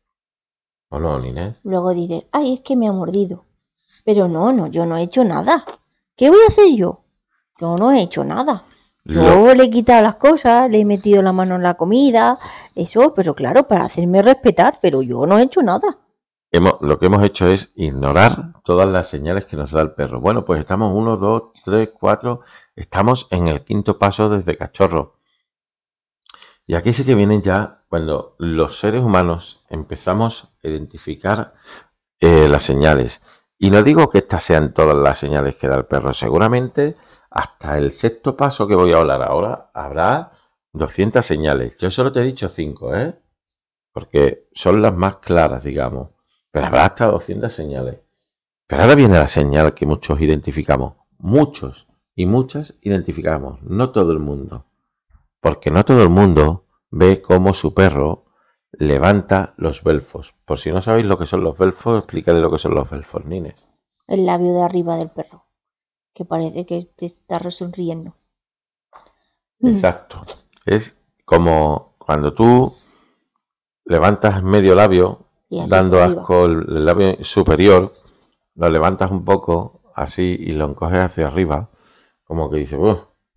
no, 1.00 1.20
Luego 1.64 1.94
dices, 1.94 2.26
ay, 2.32 2.56
es 2.56 2.60
que 2.62 2.76
me 2.76 2.88
ha 2.88 2.92
mordido. 2.92 3.46
Pero 4.06 4.28
no, 4.28 4.52
no, 4.52 4.68
yo 4.68 4.86
no 4.86 4.98
he 4.98 5.04
hecho 5.04 5.24
nada. 5.24 5.66
¿Qué 6.16 6.30
voy 6.30 6.40
a 6.44 6.52
hacer 6.52 6.76
yo? 6.76 7.04
Yo 7.60 7.76
no 7.78 7.92
he 7.92 8.02
hecho 8.02 8.24
nada. 8.24 8.62
Yo 9.06 9.54
le 9.54 9.66
he 9.66 9.70
quitado 9.70 10.02
las 10.02 10.16
cosas, 10.16 10.70
le 10.72 10.80
he 10.80 10.86
metido 10.86 11.22
la 11.22 11.34
mano 11.34 11.56
en 11.56 11.64
la 11.64 11.74
comida, 11.74 12.38
eso, 12.74 13.14
pero 13.14 13.36
claro, 13.36 13.68
para 13.68 13.86
hacerme 13.86 14.22
respetar, 14.22 14.74
pero 14.82 15.02
yo 15.02 15.26
no 15.26 15.40
he 15.40 15.44
hecho 15.44 15.62
nada. 15.62 15.98
Lo 16.54 17.00
que 17.00 17.08
hemos 17.08 17.24
hecho 17.24 17.48
es 17.48 17.72
ignorar 17.74 18.62
todas 18.64 18.88
las 18.88 19.10
señales 19.10 19.46
que 19.46 19.58
nos 19.58 19.72
da 19.72 19.82
el 19.82 19.94
perro. 19.94 20.22
Bueno, 20.22 20.46
pues 20.46 20.60
estamos 20.60 20.94
uno, 20.94 21.18
dos, 21.18 21.46
tres, 21.64 21.90
cuatro, 22.00 22.42
estamos 22.76 23.28
en 23.32 23.48
el 23.48 23.64
quinto 23.64 23.98
paso 23.98 24.30
desde 24.30 24.56
cachorro. 24.56 25.16
Y 26.68 26.76
aquí 26.76 26.94
sí 26.94 27.04
que 27.06 27.16
vienen 27.16 27.42
ya 27.42 27.84
cuando 27.90 28.36
los 28.38 28.78
seres 28.78 29.02
humanos 29.02 29.66
empezamos 29.70 30.54
a 30.64 30.68
identificar 30.68 31.56
eh, 32.20 32.48
las 32.48 32.62
señales. 32.62 33.22
Y 33.58 33.72
no 33.72 33.82
digo 33.82 34.10
que 34.10 34.20
estas 34.20 34.44
sean 34.44 34.76
todas 34.76 34.96
las 34.96 35.18
señales 35.18 35.56
que 35.56 35.68
da 35.68 35.76
el 35.76 35.86
perro. 35.86 36.14
Seguramente 36.14 36.96
hasta 37.32 37.80
el 37.80 37.90
sexto 37.90 38.38
paso 38.38 38.68
que 38.68 38.76
voy 38.76 38.94
a 38.94 38.98
hablar 38.98 39.24
ahora 39.24 39.72
habrá 39.74 40.34
200 40.74 41.26
señales. 41.26 41.80
Yo 41.80 41.90
solo 41.90 42.12
te 42.12 42.20
he 42.20 42.24
dicho 42.24 42.48
5, 42.48 42.96
¿eh? 42.96 43.20
Porque 43.92 44.48
son 44.54 44.84
las 44.84 44.94
más 44.94 45.18
claras, 45.18 45.64
digamos. 45.64 46.13
Pero 46.54 46.68
habrá 46.68 46.86
hasta 46.86 47.08
200 47.08 47.54
señales. 47.54 48.00
Pero 48.68 48.84
ahora 48.84 48.96
viene 48.96 49.18
la 49.18 49.28
señal 49.28 49.74
que 49.74 49.86
muchos 49.86 50.22
identificamos. 50.22 50.94
Muchos 51.18 51.90
y 52.16 52.26
muchas 52.26 52.78
identificamos. 52.82 53.62
No 53.64 53.90
todo 53.92 54.14
el 54.14 54.20
mundo 54.20 54.66
porque 55.44 55.72
no 55.72 55.84
todo 55.84 56.02
el 56.02 56.10
mundo 56.10 56.64
ve 56.90 57.22
cómo 57.22 57.54
su 57.54 57.74
perro 57.74 58.24
levanta 58.72 59.54
los 59.58 59.84
belfos. 59.84 60.34
Por 60.46 60.58
si 60.58 60.72
no 60.72 60.82
sabéis 60.82 61.06
lo 61.06 61.20
que 61.20 61.26
son 61.26 61.44
los 61.44 61.58
belfos, 61.58 62.00
explícale 62.00 62.40
lo 62.40 62.50
que 62.50 62.60
son 62.60 62.74
los 62.74 62.90
belfos, 62.90 63.26
Nines. 63.26 63.70
El 64.08 64.26
labio 64.26 64.54
de 64.54 64.64
arriba 64.64 64.96
del 64.96 65.10
perro, 65.10 65.46
que 66.14 66.24
parece 66.24 66.66
que 66.66 66.90
te 66.96 67.08
está 67.08 67.40
resonriendo. 67.40 68.16
Exacto. 69.60 70.22
Es 70.66 70.98
como 71.26 71.98
cuando 71.98 72.34
tú 72.34 72.74
levantas 73.84 74.42
medio 74.44 74.76
labio, 74.76 75.23
dando 75.68 76.02
asco 76.02 76.46
el, 76.46 76.86
labio 76.86 77.24
superior, 77.24 77.92
lo 78.56 78.70
levantas 78.70 79.12
un 79.12 79.26
poco 79.26 79.82
así 79.96 80.38
y 80.40 80.54
lo 80.54 80.66
encoges 80.66 81.00
hacia 81.00 81.28
arriba, 81.28 81.70
como 82.24 82.50
que 82.50 82.58
dice, 82.58 82.78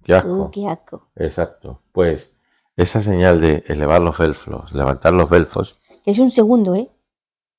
Qué 0.03 0.15
asco. 0.15 0.51
qué 0.53 0.69
asco. 0.69 1.09
Exacto. 1.17 1.83
Pues 1.93 2.37
esa 2.77 3.01
señal 3.01 3.41
de 3.41 3.65
elevar 3.67 4.01
los 4.03 4.17
belfos, 4.19 4.73
levantar 4.73 5.13
los 5.13 5.29
belfos. 5.29 5.81
Es 6.05 6.19
un 6.19 6.31
segundo, 6.31 6.75
¿eh? 6.75 6.91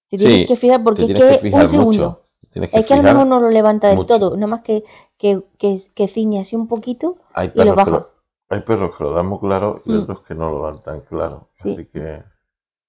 Te 0.09 0.17
tienes 0.17 0.47
que 0.47 0.55
fijar 0.55 0.83
porque 0.83 1.03
es 1.03 1.41
que, 1.41 1.51
un 1.53 1.67
segundo. 1.67 2.29
es 2.53 2.87
que 2.87 2.93
a 2.93 2.97
lo 2.97 3.03
mejor 3.03 3.27
no 3.27 3.39
lo 3.41 3.49
levanta 3.49 3.89
del 3.89 4.05
todo, 4.05 4.35
nada 4.35 4.47
más 4.47 4.61
que, 4.61 4.85
que, 5.17 5.43
que, 5.57 6.07
ciñe 6.07 6.39
así 6.39 6.55
un 6.55 6.67
poquito 6.67 7.15
hay 7.33 7.51
y 7.53 7.63
lo 7.65 7.75
baja. 7.75 8.07
hay 8.47 8.61
perros 8.61 8.95
que 8.95 9.03
lo 9.03 9.11
dan 9.11 9.27
muy 9.27 9.39
claro 9.39 9.81
y 9.83 9.91
mm. 9.91 10.03
otros 10.03 10.21
que 10.21 10.33
no 10.33 10.49
lo 10.51 10.63
dan 10.63 10.81
tan 10.81 11.01
claro. 11.01 11.49
Así 11.59 11.85
que 11.87 12.23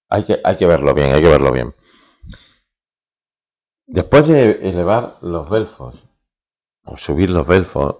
hay, 0.09 0.25
que 0.25 0.41
hay 0.43 0.57
que 0.57 0.67
verlo 0.67 0.95
bien, 0.95 1.13
hay 1.13 1.23
que 1.23 1.29
verlo 1.29 1.53
bien. 1.53 1.75
Después 3.87 4.29
de 4.29 4.69
elevar 4.69 5.17
los 5.23 5.49
belfos 5.49 5.97
o 6.85 6.97
subir 6.97 7.31
los 7.31 7.47
belfos, 7.47 7.97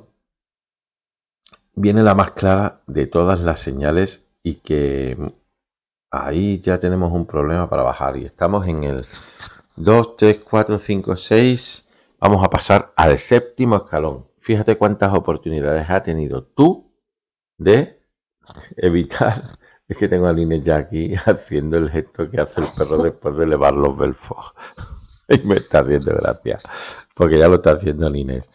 viene 1.75 2.03
la 2.03 2.15
más 2.15 2.33
clara 2.33 2.83
de 2.87 3.07
todas 3.07 3.41
las 3.41 3.61
señales 3.61 4.27
y 4.43 4.57
que 4.57 5.17
ahí 6.11 6.61
ya 6.61 6.79
tenemos 6.79 7.13
un 7.13 7.27
problema 7.27 7.69
para 7.69 7.83
bajar 7.83 8.17
y 8.17 8.25
estamos 8.25 8.67
en 8.67 8.85
el 8.85 9.05
2, 9.77 10.17
3, 10.17 10.41
4, 10.41 10.79
5, 10.79 11.17
6. 11.17 11.87
Vamos 12.21 12.45
a 12.45 12.51
pasar 12.51 12.93
al 12.97 13.17
séptimo 13.17 13.77
escalón. 13.77 14.27
Fíjate 14.41 14.77
cuántas 14.77 15.15
oportunidades 15.15 15.89
ha 15.89 16.03
tenido 16.03 16.43
tú 16.45 16.93
de 17.59 18.03
evitar. 18.77 19.43
Es 19.89 19.97
que 19.97 20.09
tengo 20.09 20.27
a 20.27 20.33
Línez 20.33 20.63
ya 20.63 20.77
aquí 20.77 21.15
haciendo 21.27 21.79
el 21.79 21.91
gesto 21.91 22.31
que 22.31 22.41
hace 22.41 22.61
el 22.61 22.69
perro 22.77 23.03
después 23.03 23.37
de 23.37 23.45
elevar 23.45 23.75
los 23.75 23.97
belfos. 23.97 24.53
y 25.29 25.39
me 25.47 25.57
está 25.57 25.81
haciendo 25.81 26.13
gracia. 26.13 26.59
Porque 27.15 27.39
ya 27.39 27.49
lo 27.49 27.57
está 27.57 27.73
haciendo 27.73 28.15
Inés. 28.15 28.49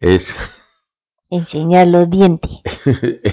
Es 0.00 0.36
Enseñar 1.30 1.86
los 1.86 2.10
dientes. 2.10 2.58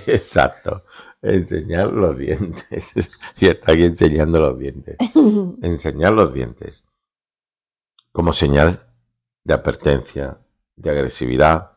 Exacto, 0.06 0.86
enseñar 1.24 1.92
los 1.92 2.16
dientes. 2.16 2.94
Y 3.40 3.48
está 3.48 3.72
aquí 3.72 3.86
enseñando 3.86 4.40
los 4.40 4.60
dientes. 4.60 4.98
enseñar 5.64 6.14
los 6.14 6.32
dientes. 6.32 6.86
Como 8.12 8.34
señal 8.34 8.88
de 9.44 9.54
advertencia, 9.56 10.40
de 10.76 10.90
agresividad, 10.92 11.72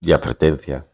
de 0.00 0.14
advertencia. 0.14 0.86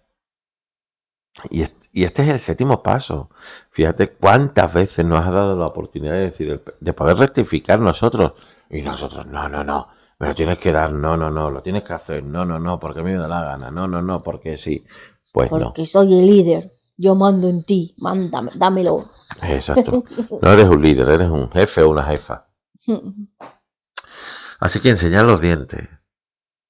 Y, 1.51 1.63
este 1.63 2.23
es 2.23 2.29
el 2.29 2.39
séptimo 2.39 2.83
paso. 2.83 3.31
Fíjate 3.71 4.13
cuántas 4.13 4.73
veces 4.75 5.05
nos 5.05 5.25
ha 5.25 5.31
dado 5.31 5.57
la 5.57 5.67
oportunidad 5.67 6.15
de 6.15 6.21
decir, 6.21 6.63
de 6.81 6.93
poder 6.93 7.17
rectificar 7.17 7.81
nosotros. 7.81 8.33
Y 8.69 8.83
nosotros, 8.83 9.27
no, 9.27 9.49
no, 9.49 9.65
no, 9.65 9.89
me 10.19 10.29
lo 10.29 10.35
tienes 10.35 10.59
que 10.59 10.71
dar, 10.71 10.93
no, 10.93 11.17
no, 11.17 11.31
no, 11.31 11.51
lo 11.51 11.61
tienes 11.61 11.83
que 11.83 11.93
hacer, 11.93 12.23
no, 12.23 12.45
no, 12.45 12.61
no, 12.61 12.79
porque 12.79 13.01
a 13.01 13.03
mí 13.03 13.11
me 13.11 13.19
da 13.19 13.27
la 13.27 13.43
gana, 13.43 13.71
no, 13.71 13.89
no, 13.89 14.01
no, 14.01 14.23
porque 14.23 14.57
sí. 14.57 14.85
Pues 15.33 15.49
porque 15.49 15.87
soy 15.87 16.17
el 16.17 16.27
líder, 16.27 16.71
yo 16.97 17.17
mando 17.17 17.49
en 17.49 17.65
ti, 17.65 17.95
mándame, 17.99 18.53
dámelo. 18.55 19.03
Exacto. 19.43 20.05
No 20.43 20.53
eres 20.53 20.67
un 20.67 20.83
líder, 20.83 21.09
eres 21.09 21.31
un 21.31 21.51
jefe 21.51 21.83
o 21.83 21.91
una 21.91 22.05
jefa. 22.05 22.47
Así 24.61 24.81
que 24.81 24.91
enseñar 24.91 25.25
los 25.25 25.41
dientes 25.41 25.89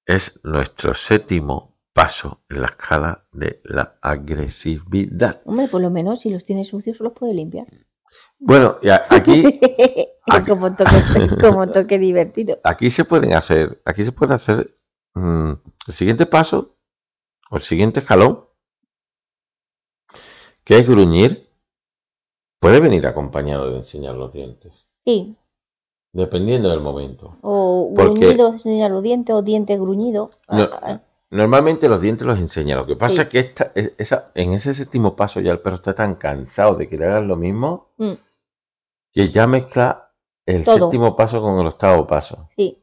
es 0.06 0.40
nuestro 0.42 0.94
séptimo 0.94 1.69
paso 1.92 2.42
en 2.48 2.60
la 2.62 2.68
escala 2.68 3.26
de 3.32 3.60
la 3.64 3.98
agresividad. 4.00 5.42
Hombre, 5.44 5.68
por 5.68 5.80
lo 5.80 5.90
menos 5.90 6.20
si 6.20 6.30
los 6.30 6.44
tienes 6.44 6.68
sucios 6.68 7.00
los 7.00 7.12
puedes 7.12 7.34
limpiar. 7.34 7.66
Bueno, 8.38 8.76
aquí, 9.10 9.60
como, 10.46 10.74
toque, 10.74 10.90
como 11.40 11.68
toque 11.68 11.98
divertido. 11.98 12.58
Aquí 12.64 12.90
se 12.90 13.04
pueden 13.04 13.34
hacer, 13.34 13.82
aquí 13.84 14.04
se 14.04 14.12
puede 14.12 14.34
hacer 14.34 14.78
mm, 15.14 15.52
el 15.88 15.94
siguiente 15.94 16.26
paso 16.26 16.76
o 17.50 17.56
el 17.56 17.62
siguiente 17.62 18.00
escalón, 18.00 18.46
que 20.64 20.78
es 20.78 20.88
gruñir, 20.88 21.48
puede 22.60 22.80
venir 22.80 23.06
acompañado 23.06 23.70
de 23.70 23.78
enseñar 23.78 24.14
los 24.14 24.32
dientes. 24.32 24.72
Sí. 25.04 25.36
dependiendo 26.12 26.70
del 26.70 26.80
momento. 26.80 27.36
O 27.42 27.92
Porque- 27.96 28.20
gruñido, 28.20 28.48
enseña 28.48 28.88
los 28.88 29.02
dientes, 29.02 29.34
o 29.34 29.42
dientes 29.42 29.78
gruñidos. 29.80 30.32
No, 30.48 30.62
Ah, 30.64 30.80
ah, 30.82 31.00
Normalmente 31.30 31.88
los 31.88 32.00
dientes 32.00 32.26
los 32.26 32.38
enseña. 32.38 32.74
Lo 32.76 32.86
que 32.86 32.96
pasa 32.96 33.14
Sí. 33.14 33.20
es 33.22 33.28
que 33.28 33.38
esta, 33.38 33.72
es- 33.74 33.92
esa, 33.98 34.30
en 34.34 34.52
ese 34.52 34.74
séptimo 34.74 35.14
paso 35.14 35.40
ya 35.40 35.52
el 35.52 35.60
perro 35.60 35.76
está 35.76 35.94
tan 35.94 36.16
cansado 36.16 36.74
de 36.74 36.88
que 36.88 36.98
le 36.98 37.04
hagas 37.06 37.24
lo 37.26 37.36
mismo 37.36 37.90
mm, 37.98 38.12
que 39.12 39.30
ya 39.30 39.46
mezcla 39.46 40.12
el 40.46 40.64
Todo. 40.64 40.78
séptimo 40.78 41.14
paso 41.16 41.40
con 41.40 41.58
el 41.60 41.66
octavo 41.66 42.06
paso. 42.06 42.48
sí, 42.56 42.82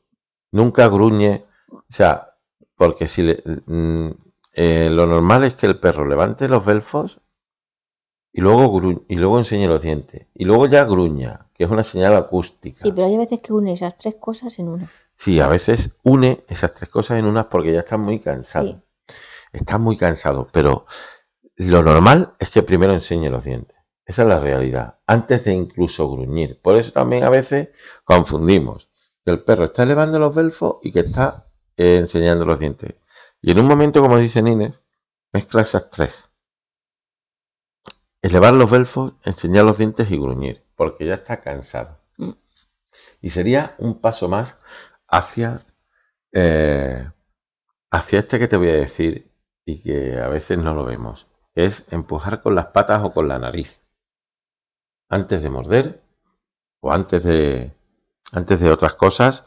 Nunca 0.52 0.88
gruñe. 0.88 1.46
O 1.72 1.84
sea, 1.90 2.36
porque 2.78 3.08
si 3.08 3.24
le, 3.24 3.44
mm, 3.66 4.10
eh, 4.54 4.90
lo 4.92 5.06
normal 5.08 5.44
es 5.44 5.56
que 5.56 5.66
el 5.68 5.78
perro 5.80 6.06
levante 6.06 6.48
los 6.48 6.66
belfos 6.66 7.20
y 8.32 8.40
luego, 8.40 8.80
y 9.10 9.16
luego 9.16 9.40
enseñe 9.40 9.68
los 9.68 9.82
dientes. 9.82 10.28
Y 10.34 10.46
luego 10.46 10.68
ya 10.68 10.86
gruña, 10.86 11.48
que 11.54 11.66
es 11.66 11.70
una 11.70 11.84
señal 11.84 12.16
acústica. 12.16 12.78
sí, 12.80 12.92
pero 12.94 13.08
hay 13.08 13.18
veces 13.18 13.42
que 13.42 13.52
une 13.52 13.74
esas 13.74 13.98
tres 13.98 14.16
cosas 14.16 14.58
en 14.60 14.70
una. 14.70 14.90
Sí, 15.18 15.40
a 15.40 15.48
veces 15.48 15.96
une 16.04 16.46
esas 16.48 16.74
tres 16.74 16.90
cosas 16.90 17.20
en 17.20 17.26
unas 17.26 17.46
porque 17.46 17.74
ya 17.74 17.80
está 17.80 17.98
muy 17.98 18.20
cansado. 18.20 18.84
Sí. 19.08 19.16
Está 19.52 19.78
muy 19.78 19.98
cansado, 19.98 20.48
pero 20.52 20.86
lo 21.56 21.82
normal 21.82 22.36
es 22.40 22.50
que 22.50 22.64
primero 22.64 22.94
enseñe 22.94 23.30
los 23.30 23.44
dientes. 23.44 23.78
Esa 24.06 24.22
es 24.22 24.28
la 24.30 24.40
realidad, 24.40 25.00
antes 25.06 25.44
de 25.44 25.54
incluso 25.54 26.10
gruñir. 26.10 26.62
Por 26.62 26.78
eso 26.78 26.92
también 26.92 27.24
a 27.24 27.30
veces 27.30 27.70
confundimos 28.06 28.90
que 29.26 29.32
el 29.32 29.44
perro 29.44 29.66
está 29.66 29.84
elevando 29.84 30.20
los 30.20 30.34
belfos 30.34 30.78
y 30.82 30.94
que 30.94 31.02
está 31.02 31.50
eh, 31.76 31.98
enseñando 31.98 32.46
los 32.46 32.60
dientes. 32.60 33.02
Y 33.42 33.52
en 33.52 33.60
un 33.60 33.68
momento, 33.68 34.02
como 34.02 34.18
dice 34.18 34.42
Nines, 34.42 34.82
mezcla 35.34 35.62
esas 35.64 35.90
tres. 35.90 36.30
Elevar 38.22 38.54
los 38.54 38.70
belfos, 38.70 39.14
enseñar 39.24 39.66
los 39.66 39.78
dientes 39.78 40.10
y 40.10 40.18
gruñir, 40.18 40.64
porque 40.76 41.06
ya 41.06 41.16
está 41.16 41.42
cansado. 41.42 42.00
Mm. 42.18 42.32
Y 43.22 43.30
sería 43.32 43.76
un 43.78 44.00
paso 44.00 44.30
más 44.30 44.62
hacia, 45.08 45.62
eh, 46.34 47.10
hacia 47.92 48.20
este 48.20 48.40
que 48.40 48.48
te 48.48 48.58
voy 48.58 48.70
a 48.70 48.76
decir 48.76 49.32
y 49.66 49.82
que 49.82 50.20
a 50.20 50.28
veces 50.28 50.58
no 50.58 50.74
lo 50.74 50.86
vemos. 50.86 51.28
Es 51.56 51.86
empujar 51.92 52.42
con 52.42 52.56
las 52.56 52.68
patas 52.68 53.04
o 53.04 53.12
con 53.12 53.28
la 53.28 53.40
nariz. 53.40 53.82
Antes 55.10 55.42
de 55.42 55.50
morder 55.50 56.04
o 56.82 56.92
antes 56.92 57.24
de, 57.24 57.74
antes 58.32 58.60
de 58.60 58.72
otras 58.72 58.96
cosas, 58.96 59.46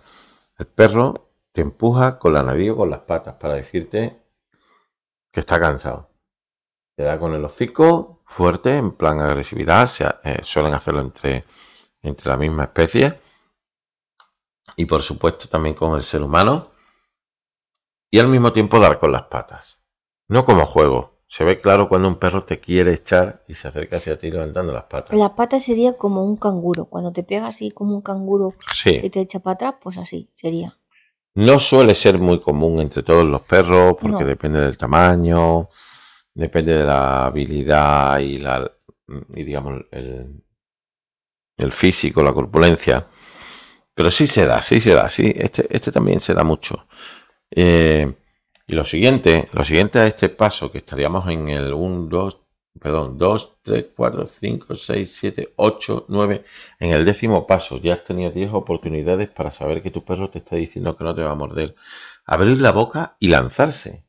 el 0.58 0.66
perro 0.66 1.30
te 1.52 1.60
empuja 1.60 2.18
con 2.18 2.32
la 2.32 2.42
nariz 2.42 2.70
o 2.70 2.76
con 2.76 2.90
las 2.90 3.00
patas 3.00 3.34
para 3.36 3.54
decirte 3.54 4.20
que 5.32 5.40
está 5.40 5.60
cansado. 5.60 6.10
Te 6.96 7.04
da 7.04 7.18
con 7.18 7.34
el 7.34 7.44
hocico 7.44 8.20
fuerte, 8.24 8.76
en 8.76 8.92
plan 8.92 9.20
agresividad. 9.20 9.86
se 9.86 10.04
eh, 10.24 10.40
suelen 10.42 10.74
hacerlo 10.74 11.00
entre, 11.00 11.44
entre 12.02 12.28
la 12.28 12.36
misma 12.36 12.64
especie. 12.64 13.20
Y 14.76 14.86
por 14.86 15.02
supuesto 15.02 15.48
también 15.48 15.74
con 15.74 15.96
el 15.96 16.04
ser 16.04 16.22
humano. 16.22 16.70
Y 18.10 18.18
al 18.18 18.28
mismo 18.28 18.52
tiempo 18.52 18.78
dar 18.80 18.98
con 18.98 19.12
las 19.12 19.24
patas. 19.24 19.82
No 20.28 20.44
como 20.44 20.66
juego. 20.66 21.18
Se 21.28 21.44
ve 21.44 21.60
claro 21.60 21.88
cuando 21.88 22.08
un 22.08 22.16
perro 22.18 22.44
te 22.44 22.58
quiere 22.58 22.92
echar 22.92 23.44
y 23.46 23.54
se 23.54 23.68
acerca 23.68 23.98
hacia 23.98 24.18
ti 24.18 24.30
levantando 24.32 24.72
las 24.72 24.84
patas. 24.84 25.16
La 25.16 25.36
pata 25.36 25.60
sería 25.60 25.96
como 25.96 26.24
un 26.24 26.36
canguro. 26.36 26.86
Cuando 26.86 27.12
te 27.12 27.22
pega 27.22 27.46
así 27.46 27.70
como 27.70 27.94
un 27.94 28.02
canguro 28.02 28.54
Sí. 28.74 28.98
y 29.02 29.10
te 29.10 29.20
echa 29.20 29.38
para 29.38 29.54
atrás, 29.54 29.74
pues 29.80 29.96
así 29.98 30.28
sería. 30.34 30.76
No 31.36 31.60
suele 31.60 31.94
ser 31.94 32.18
muy 32.18 32.40
común 32.40 32.80
entre 32.80 33.04
todos 33.04 33.28
los 33.28 33.42
perros 33.42 33.94
porque 34.00 34.24
No. 34.24 34.26
depende 34.26 34.60
del 34.60 34.76
tamaño, 34.76 35.68
depende 36.34 36.78
de 36.78 36.84
la 36.84 37.26
habilidad 37.26 38.18
y 38.18 38.38
la 38.38 38.68
y 39.34 39.44
digamos 39.44 39.82
el, 39.92 40.42
el 41.56 41.72
físico, 41.72 42.22
la 42.24 42.32
corpulencia. 42.32 43.06
Pero 44.00 44.10
sí 44.10 44.26
se 44.26 44.46
da, 44.46 44.62
sí 44.62 44.80
se 44.80 44.94
da, 44.94 45.10
sí. 45.10 45.30
Este, 45.36 45.66
este 45.76 45.92
también 45.92 46.20
se 46.20 46.32
da 46.32 46.42
mucho. 46.42 46.86
Eh, 47.50 48.14
y 48.66 48.72
lo 48.74 48.84
siguiente, 48.84 49.50
lo 49.52 49.62
siguiente 49.62 49.98
a 49.98 50.06
este 50.06 50.30
paso, 50.30 50.72
que 50.72 50.78
estaríamos 50.78 51.28
en 51.28 51.50
el 51.50 51.74
1, 51.74 52.08
2, 52.08 52.38
perdón, 52.80 53.18
2, 53.18 53.58
3, 53.62 53.88
4, 53.94 54.26
5, 54.26 54.74
6, 54.74 55.14
7, 55.20 55.52
8, 55.56 56.06
9. 56.08 56.44
En 56.78 56.92
el 56.92 57.04
décimo 57.04 57.46
paso 57.46 57.76
ya 57.78 57.92
has 57.92 58.04
tenido 58.04 58.30
10 58.30 58.50
oportunidades 58.54 59.28
para 59.28 59.50
saber 59.50 59.82
que 59.82 59.90
tu 59.90 60.02
perro 60.02 60.30
te 60.30 60.38
está 60.38 60.56
diciendo 60.56 60.96
que 60.96 61.04
no 61.04 61.14
te 61.14 61.20
va 61.22 61.32
a 61.32 61.34
morder. 61.34 61.74
Abrir 62.24 62.58
la 62.58 62.72
boca 62.72 63.16
y 63.18 63.28
lanzarse. 63.28 64.02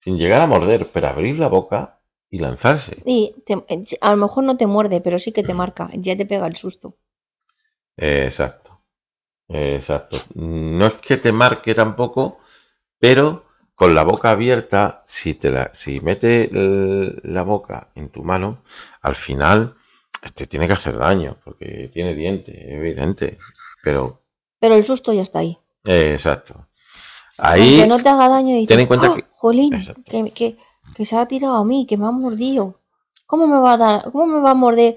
Sin 0.00 0.18
llegar 0.18 0.40
a 0.42 0.48
morder, 0.48 0.90
pero 0.92 1.08
abrir 1.08 1.38
la 1.38 1.48
boca 1.48 2.00
y 2.28 2.40
lanzarse. 2.40 2.96
Y 3.06 3.36
te- 3.46 3.64
a 4.00 4.10
lo 4.10 4.16
mejor 4.16 4.42
no 4.42 4.56
te 4.56 4.66
muerde, 4.66 5.00
pero 5.00 5.20
sí 5.20 5.30
que 5.30 5.44
te 5.44 5.54
marca. 5.54 5.90
Ya 5.94 6.16
te 6.16 6.26
pega 6.26 6.48
el 6.48 6.56
susto. 6.56 6.96
Eh, 7.98 8.24
Exacto. 8.24 8.65
Exacto. 9.48 10.18
No 10.34 10.86
es 10.86 10.94
que 10.94 11.16
te 11.18 11.32
marque 11.32 11.74
tampoco, 11.74 12.38
pero 12.98 13.44
con 13.74 13.94
la 13.94 14.04
boca 14.04 14.30
abierta, 14.30 15.02
si 15.06 15.34
te 15.34 15.50
la, 15.50 15.70
si 15.74 16.00
mete 16.00 16.44
el- 16.52 17.20
la 17.24 17.42
boca 17.42 17.90
en 17.94 18.08
tu 18.10 18.22
mano, 18.24 18.62
al 19.02 19.14
final 19.14 19.74
te 20.34 20.46
tiene 20.46 20.66
que 20.66 20.72
hacer 20.74 20.96
daño, 20.98 21.38
porque 21.44 21.90
tiene 21.92 22.14
dientes, 22.14 22.56
es 22.56 22.72
evidente. 22.72 23.38
Pero, 23.84 24.22
Pero 24.60 24.74
el 24.74 24.84
susto 24.84 25.12
ya 25.12 25.22
está 25.22 25.40
ahí. 25.40 25.58
exacto. 25.84 26.66
Ahí, 27.38 27.78
Aunque 27.80 27.86
no 27.88 28.02
te 28.02 28.08
haga 28.08 28.28
daño 28.28 28.56
y 28.56 28.66
ten 28.66 28.80
en 28.80 28.86
cuenta 28.86 29.08
"Ah, 29.12 29.16
que- 29.16 29.24
jolín, 29.30 29.70
que, 30.04 30.30
que, 30.32 30.56
que 30.96 31.04
se 31.06 31.16
ha 31.16 31.26
tirado 31.26 31.56
a 31.56 31.64
mí, 31.64 31.86
que 31.86 31.96
me 31.96 32.06
ha 32.06 32.10
mordido. 32.10 32.74
¿Cómo 33.26 33.46
me 33.46 33.60
va 33.60 33.74
a 33.74 33.76
dar, 33.76 34.12
cómo 34.12 34.26
me 34.26 34.40
va 34.40 34.52
a 34.52 34.54
morder? 34.54 34.96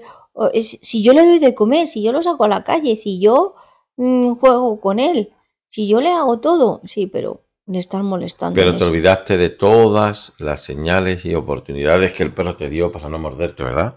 Si 0.62 1.02
yo 1.02 1.12
le 1.12 1.26
doy 1.26 1.38
de 1.38 1.54
comer, 1.54 1.88
si 1.88 2.02
yo 2.02 2.12
lo 2.12 2.22
saco 2.22 2.44
a 2.44 2.48
la 2.48 2.64
calle, 2.64 2.96
si 2.96 3.20
yo 3.20 3.54
mm, 4.00 4.32
juego 4.36 4.80
con 4.80 4.98
él, 4.98 5.32
si 5.68 5.86
yo 5.88 6.00
le 6.00 6.10
hago 6.10 6.40
todo, 6.40 6.80
sí, 6.86 7.06
pero 7.06 7.42
le 7.66 7.78
están 7.78 8.04
molestando. 8.04 8.54
pero 8.58 8.74
te 8.76 8.82
olvidaste 8.84 9.36
de 9.36 9.50
todas 9.50 10.32
las 10.38 10.62
señales 10.64 11.24
y 11.24 11.34
oportunidades 11.34 12.12
que 12.12 12.22
el 12.24 12.32
perro 12.32 12.56
te 12.56 12.68
dio 12.68 12.90
para 12.90 13.08
no 13.08 13.18
morderte, 13.18 13.62
¿verdad? 13.62 13.96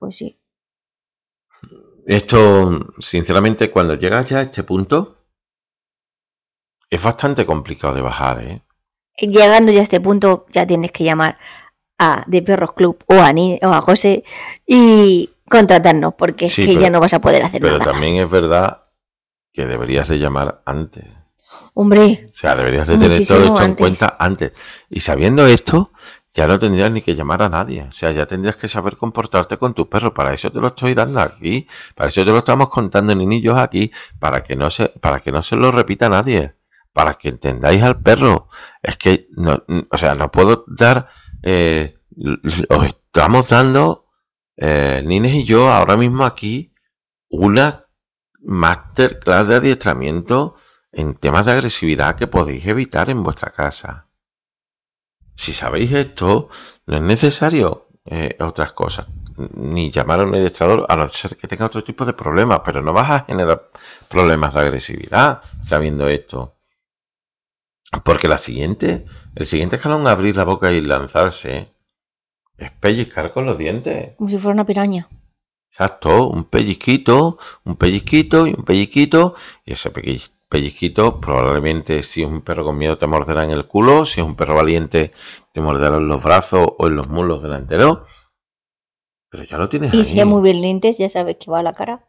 Pues 0.00 0.16
sí. 0.16 0.38
Esto, 2.06 2.80
sinceramente, 2.98 3.70
cuando 3.70 3.94
llegas 3.94 4.28
ya 4.28 4.38
a 4.38 4.42
este 4.42 4.62
punto, 4.64 5.16
es 6.90 7.02
bastante 7.02 7.46
complicado 7.46 7.94
de 7.94 8.02
bajar, 8.02 8.42
¿eh? 8.42 8.62
Llegando 9.18 9.70
ya 9.72 9.80
a 9.80 9.84
este 9.84 10.00
punto, 10.00 10.46
ya 10.50 10.66
tienes 10.66 10.90
que 10.92 11.04
llamar 11.04 11.38
a 11.98 12.24
De 12.26 12.42
Perros 12.42 12.72
Club 12.72 13.02
o 13.06 13.14
a, 13.14 13.32
Ni- 13.32 13.58
o 13.62 13.68
a 13.68 13.80
José 13.80 14.24
y 14.66 15.30
contratarnos, 15.48 16.14
porque 16.14 16.48
Sí, 16.48 16.62
es 16.62 16.68
que 16.68 16.74
pero- 16.74 16.82
ya 16.82 16.90
no 16.90 17.00
vas 17.00 17.14
a 17.14 17.20
poder 17.20 17.42
hacer 17.44 17.60
Pero 17.60 17.78
nada. 17.78 17.92
también 17.92 18.16
es 18.16 18.28
verdad 18.28 18.82
que 19.54 19.66
deberías 19.66 20.08
de 20.08 20.18
llamar 20.18 20.60
antes. 20.66 21.06
Hombre, 21.72 22.28
O 22.32 22.36
sea, 22.36 22.54
deberías 22.56 22.86
de 22.88 22.98
tener 22.98 23.26
todo 23.26 23.42
esto 23.42 23.56
en 23.56 23.62
antes. 23.62 23.78
cuenta 23.78 24.16
antes. 24.18 24.52
Y 24.90 25.00
sabiendo 25.00 25.46
esto, 25.46 25.92
ya 26.34 26.46
no 26.46 26.58
tendrías 26.58 26.90
ni 26.92 27.00
que 27.02 27.14
llamar 27.14 27.42
a 27.42 27.48
nadie. 27.48 27.82
O 27.84 27.92
sea, 27.92 28.10
ya 28.12 28.26
tendrías 28.26 28.56
que 28.56 28.68
saber 28.68 28.96
comportarte 28.96 29.56
con 29.56 29.72
tu 29.74 29.88
perro. 29.88 30.12
Para 30.12 30.34
eso 30.34 30.50
te 30.52 30.60
lo 30.60 30.66
estoy 30.68 30.94
dando 30.94 31.20
aquí. 31.20 31.66
Para 31.94 32.08
eso 32.08 32.24
te 32.24 32.30
lo 32.32 32.38
estamos 32.38 32.68
contando, 32.68 33.14
niñillos, 33.14 33.56
aquí. 33.56 33.90
Para 34.18 34.42
que 34.42 34.56
no 34.56 34.68
se, 34.70 34.88
para 34.88 35.20
que 35.20 35.32
no 35.32 35.42
se 35.42 35.56
lo 35.56 35.72
repita 35.72 36.08
nadie. 36.08 36.56
Para 36.92 37.14
que 37.14 37.28
entendáis 37.30 37.82
al 37.82 38.00
perro. 38.00 38.48
Es 38.82 38.96
que, 38.96 39.28
no, 39.36 39.64
o 39.90 39.98
sea, 39.98 40.14
no 40.14 40.30
puedo 40.30 40.64
dar... 40.68 41.08
eh, 41.42 41.96
os 42.68 42.86
estamos 42.86 43.48
dando, 43.48 44.06
eh, 44.56 45.02
Nines 45.04 45.32
y 45.34 45.44
yo, 45.44 45.68
ahora 45.72 45.96
mismo 45.96 46.24
aquí, 46.24 46.72
una 47.28 47.83
masterclass 48.44 49.48
de 49.48 49.56
adiestramiento 49.56 50.56
en 50.92 51.14
temas 51.14 51.46
de 51.46 51.52
agresividad 51.52 52.16
que 52.16 52.26
podéis 52.26 52.66
evitar 52.66 53.10
en 53.10 53.22
vuestra 53.22 53.50
casa. 53.50 54.08
Si 55.34 55.52
sabéis 55.52 55.92
esto, 55.92 56.48
no 56.86 56.96
es 56.96 57.02
necesario 57.02 57.88
eh, 58.04 58.36
otras 58.40 58.72
cosas, 58.72 59.08
ni 59.54 59.90
llamar 59.90 60.20
a 60.20 60.24
un 60.24 60.34
adiestrador, 60.34 60.86
a 60.88 60.96
no 60.96 61.08
ser 61.08 61.36
que 61.36 61.48
tenga 61.48 61.66
otro 61.66 61.82
tipo 61.82 62.04
de 62.04 62.12
problemas, 62.12 62.60
pero 62.64 62.82
no 62.82 62.92
vas 62.92 63.10
a 63.10 63.24
generar 63.24 63.70
problemas 64.08 64.54
de 64.54 64.60
agresividad 64.60 65.42
sabiendo 65.62 66.08
esto. 66.08 66.54
Porque 68.04 68.28
la 68.28 68.38
siguiente, 68.38 69.04
el 69.34 69.46
siguiente 69.46 69.76
escalón, 69.76 70.06
abrir 70.06 70.36
la 70.36 70.44
boca 70.44 70.70
y 70.70 70.80
lanzarse, 70.80 71.74
es 72.56 72.70
pellizcar 72.72 73.32
con 73.32 73.46
los 73.46 73.58
dientes. 73.58 74.14
como 74.16 74.30
si 74.30 74.38
fuera 74.38 74.54
una 74.54 74.66
piraña. 74.66 75.08
Exacto, 75.74 76.28
un 76.28 76.44
pellizquito, 76.44 77.38
un 77.64 77.76
pellizquito 77.76 78.46
y 78.46 78.50
un 78.54 78.64
pellizquito. 78.64 79.34
Y 79.66 79.72
ese 79.74 79.92
pelliz- 79.92 80.30
pellizquito 80.48 81.20
probablemente 81.20 82.02
si 82.02 82.22
es 82.22 82.28
un 82.28 82.42
perro 82.42 82.64
con 82.64 82.78
miedo 82.78 82.96
te 82.96 83.06
morderá 83.06 83.44
en 83.44 83.50
el 83.50 83.66
culo, 83.66 84.06
si 84.06 84.20
es 84.20 84.26
un 84.26 84.36
perro 84.36 84.54
valiente 84.54 85.10
te 85.52 85.60
morderá 85.60 85.96
en 85.96 86.06
los 86.08 86.22
brazos 86.22 86.68
o 86.78 86.86
en 86.86 86.96
los 86.96 87.08
muslos 87.08 87.42
delanteros. 87.42 87.98
Pero 89.30 89.44
ya 89.44 89.58
lo 89.58 89.68
tienes 89.68 89.92
Y 89.92 89.98
ahí. 89.98 90.04
si 90.04 90.18
es 90.18 90.24
muy 90.26 90.40
violentes, 90.42 90.96
ya 90.96 91.10
sabes 91.10 91.36
que 91.36 91.50
va 91.50 91.58
a 91.58 91.62
la 91.62 91.74
cara. 91.74 92.08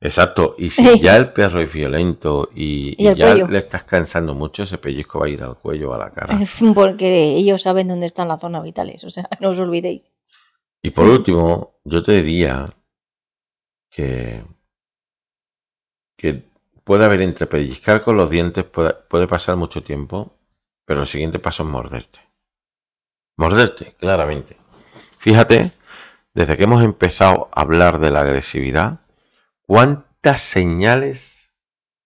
Exacto, 0.00 0.54
y 0.58 0.68
si 0.70 1.00
ya 1.00 1.16
el 1.16 1.32
perro 1.32 1.60
es 1.60 1.72
violento 1.72 2.50
y, 2.54 2.94
Y 2.98 3.04
y 3.04 3.06
el 3.08 3.16
ya 3.16 3.26
cuello. 3.32 3.48
le 3.48 3.58
estás 3.58 3.84
cansando 3.84 4.34
mucho, 4.34 4.64
ese 4.64 4.78
pellizco 4.78 5.20
va 5.20 5.26
a 5.26 5.30
ir 5.30 5.42
al 5.42 5.56
cuello 5.56 5.90
o 5.90 5.94
a 5.94 5.98
la 5.98 6.10
cara. 6.10 6.38
Porque 6.74 7.36
ellos 7.36 7.62
saben 7.62 7.88
dónde 7.88 8.06
están 8.06 8.28
las 8.28 8.40
zonas 8.40 8.62
vitales. 8.64 9.04
O 9.04 9.10
sea, 9.10 9.28
no 9.40 9.50
os 9.50 9.58
olvidéis. 9.58 10.02
Y 10.82 10.90
por 10.90 11.06
último, 11.06 11.80
yo 11.84 12.02
te 12.02 12.22
diría 12.22 12.72
que 13.94 14.42
puede 16.84 17.04
haber 17.04 17.22
entre 17.22 17.46
pellizcar 17.46 18.02
con 18.02 18.16
los 18.16 18.30
dientes, 18.30 18.64
puede, 18.64 18.94
puede 18.94 19.26
pasar 19.26 19.56
mucho 19.56 19.82
tiempo, 19.82 20.36
pero 20.84 21.00
el 21.00 21.06
siguiente 21.06 21.38
paso 21.38 21.62
es 21.62 21.68
morderte. 21.68 22.20
Morderte, 23.36 23.94
claramente. 23.94 24.56
Fíjate, 25.18 25.72
desde 26.34 26.56
que 26.56 26.64
hemos 26.64 26.84
empezado 26.84 27.48
a 27.52 27.62
hablar 27.62 27.98
de 27.98 28.10
la 28.10 28.20
agresividad, 28.20 29.00
cuántas 29.66 30.40
señales 30.40 31.54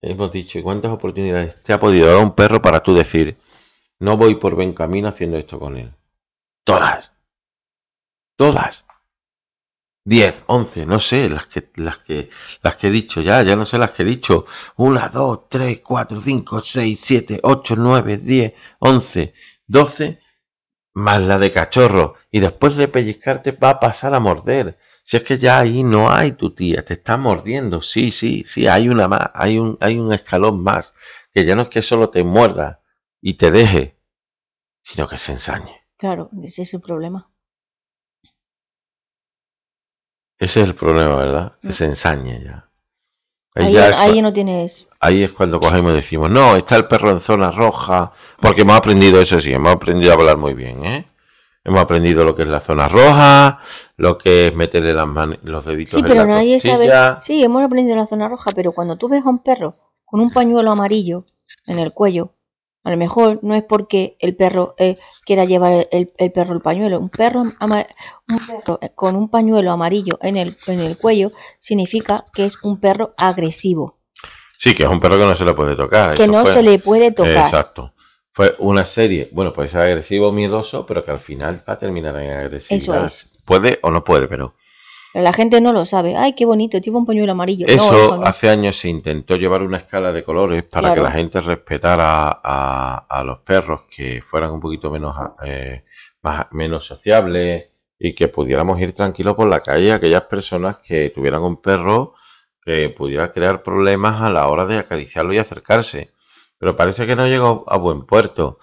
hemos 0.01 0.31
dicho 0.31 0.57
y 0.57 0.63
cuántas 0.63 0.91
oportunidades 0.91 1.63
te 1.63 1.73
ha 1.73 1.79
podido 1.79 2.07
dar 2.07 2.23
un 2.23 2.33
perro 2.33 2.61
para 2.61 2.81
tú 2.81 2.95
decir, 2.95 3.37
no 3.99 4.17
voy 4.17 4.35
por 4.35 4.55
buen 4.55 4.73
camino 4.73 5.09
haciendo 5.09 5.37
esto 5.37 5.59
con 5.59 5.77
él. 5.77 5.93
Todas. 6.63 7.11
Todas. 8.37 8.85
10, 10.05 10.43
11, 10.47 10.85
no 10.85 10.99
sé, 10.99 11.29
las 11.29 11.47
que, 11.47 11.69
las 11.75 11.97
que, 11.99 12.29
las 12.63 12.75
que 12.77 12.87
he 12.87 12.91
dicho 12.91 13.21
ya, 13.21 13.43
ya 13.43 13.55
no 13.55 13.65
sé 13.65 13.77
las 13.77 13.91
que 13.91 14.03
he 14.03 14.05
dicho. 14.05 14.45
1, 14.77 15.09
2, 15.13 15.49
3, 15.49 15.81
4, 15.81 16.19
5, 16.19 16.61
6, 16.61 16.99
7, 17.01 17.39
8, 17.43 17.75
9, 17.77 18.17
10, 18.17 18.53
11, 18.79 19.33
12, 19.67 20.19
más 20.93 21.21
la 21.21 21.37
de 21.37 21.51
cachorro. 21.51 22.15
Y 22.31 22.39
después 22.39 22.75
de 22.75 22.87
pellizcarte 22.87 23.51
va 23.51 23.71
a 23.71 23.79
pasar 23.79 24.13
a 24.15 24.19
morder. 24.19 24.77
Si 25.03 25.17
es 25.17 25.23
que 25.23 25.37
ya 25.37 25.59
ahí 25.59 25.83
no 25.83 26.11
hay 26.11 26.33
tu 26.33 26.53
tía, 26.53 26.83
te 26.85 26.93
está 26.93 27.17
mordiendo. 27.17 27.81
Sí, 27.81 28.11
sí, 28.11 28.43
sí, 28.45 28.67
hay 28.67 28.89
una 28.89 29.07
más, 29.07 29.31
hay 29.33 29.57
un, 29.59 29.77
hay 29.81 29.97
un 29.97 30.13
escalón 30.13 30.63
más. 30.63 30.93
Que 31.31 31.45
ya 31.45 31.55
no 31.55 31.63
es 31.63 31.69
que 31.69 31.81
solo 31.81 32.09
te 32.09 32.23
muerda 32.23 32.81
y 33.21 33.35
te 33.35 33.51
deje, 33.51 33.99
sino 34.81 35.07
que 35.07 35.17
se 35.17 35.33
ensañe. 35.33 35.83
Claro, 35.97 36.29
ese 36.43 36.61
es 36.63 36.73
el 36.73 36.81
problema. 36.81 37.28
Ese 40.39 40.61
es 40.61 40.67
el 40.67 40.75
problema, 40.75 41.15
¿verdad? 41.17 41.53
Que 41.61 41.73
se 41.73 41.85
ensañe 41.85 42.41
ya. 42.43 42.69
Ahí, 43.55 43.73
ya 43.73 43.89
es 43.89 43.99
ahí 43.99 44.21
no 44.21 44.31
tienes. 44.31 44.87
ahí 45.01 45.23
es 45.23 45.31
cuando 45.31 45.59
cogemos 45.59 45.91
y 45.91 45.95
decimos, 45.97 46.29
no, 46.29 46.55
está 46.55 46.77
el 46.77 46.87
perro 46.87 47.11
en 47.11 47.19
zona 47.19 47.51
roja, 47.51 48.13
porque 48.39 48.61
hemos 48.61 48.77
aprendido 48.77 49.19
eso 49.19 49.39
sí, 49.39 49.51
hemos 49.53 49.73
aprendido 49.73 50.11
a 50.11 50.15
hablar 50.15 50.37
muy 50.37 50.53
bien, 50.53 50.85
¿eh? 50.85 51.05
Hemos 51.65 51.81
aprendido 51.81 52.23
lo 52.23 52.35
que 52.35 52.43
es 52.43 52.47
la 52.47 52.61
zona 52.61 52.87
roja, 52.87 53.59
lo 53.97 54.17
que 54.17 54.47
es 54.47 54.55
meterle 54.55 54.93
las 54.93 55.07
los 55.43 55.65
deditos 55.65 55.95
Sí, 55.95 55.99
en 55.99 56.07
pero 56.07 56.21
la 56.21 56.35
nadie 56.35 56.59
sabe. 56.59 56.89
Sí, 57.21 57.43
hemos 57.43 57.63
aprendido 57.63 57.93
en 57.93 57.99
la 57.99 58.07
zona 58.07 58.29
roja, 58.29 58.51
pero 58.55 58.71
cuando 58.71 58.95
tú 58.95 59.09
ves 59.09 59.25
a 59.25 59.29
un 59.29 59.39
perro 59.39 59.73
con 60.05 60.21
un 60.21 60.31
pañuelo 60.31 60.71
amarillo 60.71 61.25
en 61.67 61.79
el 61.79 61.91
cuello, 61.91 62.33
a 62.83 62.91
lo 62.91 62.97
mejor 62.97 63.39
no 63.43 63.55
es 63.55 63.63
porque 63.63 64.15
el 64.19 64.35
perro 64.35 64.75
eh, 64.77 64.95
quiera 65.25 65.45
llevar 65.45 65.87
el, 65.91 66.11
el 66.17 66.31
perro 66.31 66.53
el 66.53 66.61
pañuelo. 66.61 66.99
Un 66.99 67.09
perro, 67.09 67.43
ama- 67.59 67.85
un 68.31 68.39
perro 68.39 68.79
con 68.95 69.15
un 69.15 69.29
pañuelo 69.29 69.71
amarillo 69.71 70.17
en 70.21 70.37
el, 70.37 70.55
en 70.67 70.79
el 70.79 70.97
cuello 70.97 71.31
significa 71.59 72.25
que 72.33 72.45
es 72.45 72.63
un 72.63 72.79
perro 72.79 73.13
agresivo, 73.17 73.97
Sí, 74.57 74.75
que 74.75 74.83
es 74.83 74.89
un 74.89 74.99
perro 74.99 75.17
que 75.17 75.25
no 75.25 75.35
se 75.35 75.45
le 75.45 75.53
puede 75.53 75.75
tocar. 75.75 76.15
que 76.15 76.23
eso 76.23 76.31
no 76.31 76.41
fue- 76.43 76.53
se 76.53 76.63
le 76.63 76.79
puede 76.79 77.11
tocar. 77.11 77.37
Exacto. 77.45 77.93
Fue 78.31 78.55
una 78.59 78.85
serie, 78.85 79.29
bueno, 79.33 79.51
puede 79.53 79.67
ser 79.69 79.81
agresivo 79.81 80.31
miedoso, 80.31 80.85
pero 80.85 81.03
que 81.03 81.11
al 81.11 81.19
final 81.19 81.61
va 81.67 81.73
a 81.73 81.79
terminar 81.79 82.15
en 82.17 82.31
agresividad. 82.31 83.05
Eso 83.05 83.27
Puede 83.43 83.79
o 83.81 83.89
no 83.91 84.03
puede, 84.03 84.27
pero 84.27 84.53
Pero 85.13 85.23
la 85.23 85.33
gente 85.33 85.59
no 85.59 85.73
lo 85.73 85.85
sabe. 85.85 86.15
Ay, 86.15 86.33
qué 86.33 86.45
bonito, 86.45 86.77
lleva 86.77 86.99
un 86.99 87.05
pañuelo 87.05 87.31
amarillo. 87.31 87.65
No, 87.67 87.73
Eso 87.73 88.17
no. 88.17 88.23
hace 88.23 88.49
años 88.49 88.75
se 88.75 88.89
intentó 88.89 89.37
llevar 89.37 89.63
una 89.63 89.77
escala 89.77 90.11
de 90.11 90.23
colores 90.23 90.63
para 90.63 90.93
que 90.93 91.01
la 91.01 91.11
gente 91.11 91.41
respetara 91.41 92.39
a, 92.43 93.05
a 93.09 93.23
los 93.23 93.39
perros 93.39 93.81
que 93.89 94.21
fueran 94.21 94.51
un 94.51 94.59
poquito 94.59 94.91
menos, 94.91 95.15
eh, 95.43 95.83
más, 96.21 96.45
menos 96.51 96.85
sociables 96.85 97.69
y 97.97 98.13
que 98.13 98.27
pudiéramos 98.27 98.79
ir 98.79 98.93
tranquilos 98.93 99.35
por 99.35 99.47
la 99.47 99.61
calle 99.61 99.91
aquellas 99.91 100.23
personas 100.23 100.77
que 100.77 101.09
tuvieran 101.09 101.41
un 101.41 101.61
perro 101.61 102.13
que 102.61 102.89
pudiera 102.89 103.31
crear 103.31 103.63
problemas 103.63 104.21
a 104.21 104.29
la 104.29 104.47
hora 104.47 104.65
de 104.65 104.77
acariciarlo 104.77 105.33
y 105.33 105.39
acercarse. 105.39 106.11
Pero 106.59 106.75
parece 106.75 107.07
que 107.07 107.15
no 107.15 107.25
llegó 107.25 107.63
a 107.67 107.77
buen 107.77 108.05
puerto. 108.05 108.59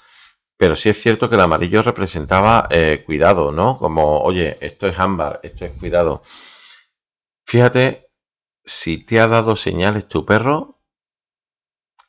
Pero 0.57 0.75
sí 0.77 0.89
es 0.89 1.01
cierto 1.01 1.29
que 1.29 1.35
el 1.35 1.43
amarillo 1.43 1.83
representaba 1.83 2.67
eh, 2.71 3.03
cuidado, 3.05 3.53
¿no? 3.53 3.77
Como, 3.77 4.21
oye, 4.23 4.57
esto 4.61 4.87
es 4.87 4.99
ámbar, 4.99 5.41
esto 5.43 5.67
es 5.67 5.73
cuidado. 5.73 6.23
Fíjate 7.45 8.11
si 8.65 8.99
te 9.05 9.21
ha 9.21 9.29
dado 9.29 9.55
señales 9.57 10.09
tu 10.09 10.25
perro 10.27 10.81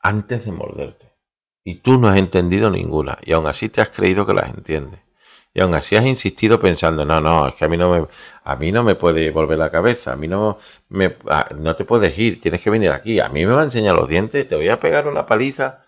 antes 0.02 0.46
de 0.46 0.52
morderte. 0.52 1.14
Y 1.64 1.82
tú 1.82 2.00
no 2.00 2.08
has 2.08 2.18
entendido 2.18 2.70
ninguna. 2.70 3.18
Y 3.24 3.34
aún 3.34 3.48
así 3.48 3.70
te 3.70 3.82
has 3.82 3.90
creído 3.90 4.26
que 4.26 4.34
las 4.34 4.50
entiendes. 4.50 5.02
Y 5.54 5.60
aún 5.62 5.74
así 5.74 5.96
has 5.96 6.06
insistido 6.06 6.60
pensando, 6.60 7.04
no, 7.04 7.20
no, 7.20 7.48
es 7.48 7.56
que 7.56 7.66
a 7.66 7.68
mí 7.68 7.78
no 7.78 7.90
me, 7.90 8.08
a 8.44 8.56
mí 8.56 8.72
no 8.72 8.84
me 8.84 8.96
puede 8.96 9.32
volver 9.32 9.58
la 9.58 9.72
cabeza, 9.72 10.14
a 10.14 10.16
mí 10.16 10.28
no 10.28 10.60
me, 10.90 11.16
no 11.58 11.76
te 11.76 11.84
puedes 11.84 12.18
ir, 12.18 12.40
tienes 12.40 12.62
que 12.62 12.70
venir 12.70 12.92
aquí. 12.92 13.20
A 13.20 13.30
mí 13.30 13.46
me 13.46 13.54
va 13.54 13.62
a 13.62 13.66
enseñar 13.66 13.96
los 13.96 14.08
dientes, 14.08 14.48
te 14.48 14.56
voy 14.56 14.70
a 14.70 14.80
pegar 14.80 15.08
una 15.08 15.26
paliza. 15.26 15.87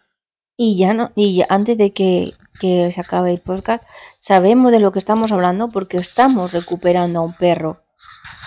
Y 0.61 0.77
ya 0.77 0.93
no, 0.93 1.13
y 1.15 1.37
ya 1.37 1.45
antes 1.47 1.77
de 1.77 1.93
que, 1.93 2.31
que 2.59 2.91
se 2.91 2.99
acabe 2.99 3.31
el 3.31 3.39
podcast, 3.39 3.83
sabemos 4.19 4.73
de 4.73 4.81
lo 4.81 4.91
que 4.91 4.99
estamos 4.99 5.31
hablando 5.31 5.69
porque 5.69 5.95
estamos 5.97 6.51
recuperando 6.51 7.21
a 7.21 7.23
un 7.23 7.33
perro 7.33 7.77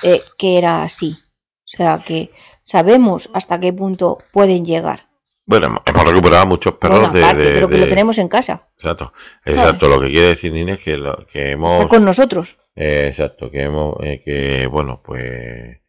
eh, 0.02 0.20
que 0.36 0.58
era 0.58 0.82
así. 0.82 1.14
O 1.14 1.68
sea 1.76 2.02
que 2.06 2.30
sabemos 2.64 3.30
hasta 3.32 3.58
qué 3.58 3.72
punto 3.72 4.18
pueden 4.30 4.66
llegar. 4.66 5.08
Bueno, 5.46 5.82
hemos- 5.86 6.04
recuperado 6.06 6.42
a 6.42 6.46
muchos 6.46 6.74
perros 6.74 7.14
de, 7.14 7.20
de- 7.20 7.54
pero 7.54 7.68
que 7.68 7.78
lo 7.78 7.88
tenemos 7.88 8.18
en 8.18 8.28
casa. 8.28 8.68
Exacto, 8.74 9.14
exacto. 9.46 9.88
Lo 9.88 9.98
que 9.98 10.08
quiere 10.10 10.26
decir 10.28 10.52
Nina 10.52 10.74
es 10.74 10.80
que, 10.80 10.98
lo, 10.98 11.16
que 11.26 11.38
Está 11.40 11.52
hemos 11.52 11.86
con 11.86 12.04
nosotros. 12.04 12.58
Eh, 12.76 13.06
exacto, 13.08 13.50
que 13.50 13.62
hemos, 13.62 13.96
eh, 14.02 14.20
que 14.22 14.66
bueno, 14.66 15.00
pues 15.02 15.80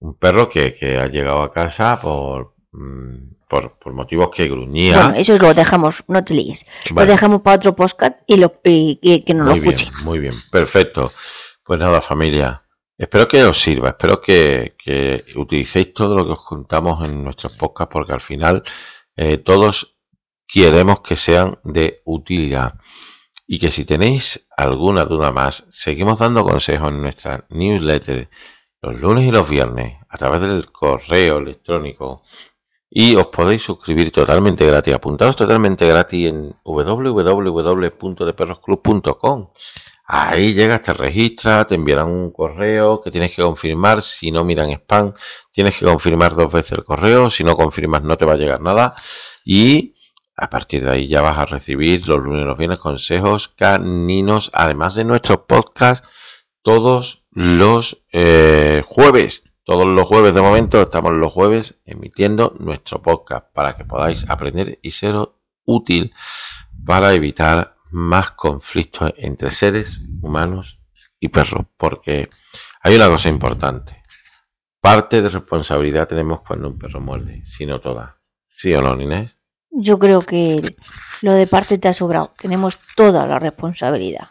un 0.00 0.16
perro 0.18 0.48
que, 0.48 0.74
que 0.74 0.98
ha 0.98 1.06
llegado 1.06 1.42
a 1.44 1.52
casa 1.52 2.00
por, 2.00 2.54
por, 3.48 3.78
por 3.78 3.92
motivos 3.92 4.30
que 4.30 4.48
gruñía. 4.48 4.96
Bueno, 4.96 5.14
eso 5.18 5.36
lo 5.36 5.54
dejamos, 5.54 6.04
no 6.08 6.24
te 6.24 6.34
líes. 6.34 6.66
Vale, 6.90 7.06
Lo 7.06 7.12
dejamos 7.12 7.42
para 7.42 7.56
otro 7.56 7.74
podcast 7.74 8.18
y, 8.26 8.36
lo, 8.36 8.60
y 8.64 8.96
que, 8.96 9.24
que 9.24 9.34
nos 9.34 9.48
lo 9.48 9.54
bien, 9.54 9.74
escuchen. 9.74 10.04
muy 10.04 10.18
bien, 10.18 10.34
perfecto. 10.50 11.10
Pues 11.64 11.78
nada, 11.78 12.00
familia, 12.00 12.64
espero 12.96 13.28
que 13.28 13.42
os 13.44 13.60
sirva, 13.60 13.90
espero 13.90 14.20
que, 14.20 14.76
que 14.82 15.22
utilicéis 15.36 15.92
todo 15.94 16.14
lo 16.16 16.24
que 16.24 16.32
os 16.32 16.44
contamos 16.44 17.08
en 17.08 17.22
nuestros 17.24 17.52
podcasts, 17.56 17.92
porque 17.92 18.12
al 18.12 18.20
final 18.20 18.62
eh, 19.16 19.38
todos 19.38 19.98
queremos 20.46 21.00
que 21.00 21.16
sean 21.16 21.58
de 21.64 22.02
utilidad. 22.04 22.74
Y 23.46 23.58
que 23.58 23.72
si 23.72 23.84
tenéis 23.84 24.46
alguna 24.56 25.04
duda 25.04 25.32
más, 25.32 25.66
seguimos 25.70 26.20
dando 26.20 26.44
consejos 26.44 26.88
en 26.88 27.02
nuestra 27.02 27.46
newsletter 27.50 28.30
los 28.82 29.00
lunes 29.00 29.24
y 29.26 29.32
los 29.32 29.48
viernes 29.48 29.98
a 30.08 30.16
través 30.16 30.40
del 30.40 30.70
correo 30.70 31.38
electrónico. 31.38 32.22
Y 32.90 33.16
os 33.16 33.28
podéis 33.28 33.62
suscribir 33.62 34.10
totalmente 34.10 34.66
gratis, 34.66 34.94
apuntados 34.94 35.36
totalmente 35.36 35.86
gratis 35.86 36.28
en 36.28 36.56
www.deperrosclub.com. 36.64 39.48
Ahí 40.12 40.54
llegas, 40.54 40.82
te 40.82 40.92
registras, 40.92 41.68
te 41.68 41.76
enviarán 41.76 42.08
un 42.08 42.32
correo 42.32 43.00
que 43.00 43.12
tienes 43.12 43.32
que 43.32 43.42
confirmar. 43.42 44.02
Si 44.02 44.32
no 44.32 44.44
miran 44.44 44.72
spam, 44.72 45.14
tienes 45.52 45.78
que 45.78 45.84
confirmar 45.84 46.34
dos 46.34 46.52
veces 46.52 46.78
el 46.78 46.84
correo. 46.84 47.30
Si 47.30 47.44
no 47.44 47.56
confirmas, 47.56 48.02
no 48.02 48.16
te 48.16 48.24
va 48.24 48.32
a 48.32 48.36
llegar 48.36 48.60
nada. 48.60 48.92
Y 49.44 49.94
a 50.36 50.50
partir 50.50 50.82
de 50.82 50.90
ahí 50.90 51.06
ya 51.06 51.20
vas 51.20 51.38
a 51.38 51.46
recibir 51.46 52.08
los 52.08 52.18
lunes 52.18 52.42
y 52.42 52.46
los 52.46 52.58
viernes 52.58 52.80
consejos 52.80 53.46
caninos, 53.46 54.50
además 54.52 54.96
de 54.96 55.04
nuestros 55.04 55.42
podcasts 55.46 56.08
todos 56.62 57.24
los 57.30 58.02
eh, 58.12 58.82
jueves. 58.88 59.44
Todos 59.70 59.86
los 59.86 60.04
jueves 60.04 60.34
de 60.34 60.42
momento 60.42 60.82
estamos 60.82 61.12
los 61.12 61.32
jueves 61.32 61.76
emitiendo 61.84 62.56
nuestro 62.58 63.00
podcast 63.00 63.46
para 63.52 63.76
que 63.76 63.84
podáis 63.84 64.28
aprender 64.28 64.80
y 64.82 64.90
ser 64.90 65.14
útil 65.64 66.12
para 66.84 67.12
evitar 67.12 67.76
más 67.92 68.32
conflictos 68.32 69.12
entre 69.16 69.52
seres 69.52 70.00
humanos 70.22 70.80
y 71.20 71.28
perros. 71.28 71.66
Porque 71.76 72.28
hay 72.82 72.96
una 72.96 73.06
cosa 73.06 73.28
importante. 73.28 74.02
Parte 74.80 75.22
de 75.22 75.28
responsabilidad 75.28 76.08
tenemos 76.08 76.42
cuando 76.42 76.66
un 76.66 76.76
perro 76.76 77.00
muerde, 77.00 77.46
si 77.46 77.64
no 77.64 77.80
toda. 77.80 78.18
¿Sí 78.42 78.74
o 78.74 78.82
no, 78.82 79.00
Inés? 79.00 79.36
Yo 79.70 80.00
creo 80.00 80.20
que 80.20 80.60
lo 81.22 81.32
de 81.32 81.46
parte 81.46 81.78
te 81.78 81.86
ha 81.86 81.94
sobrado. 81.94 82.32
Tenemos 82.36 82.76
toda 82.96 83.24
la 83.24 83.38
responsabilidad. 83.38 84.30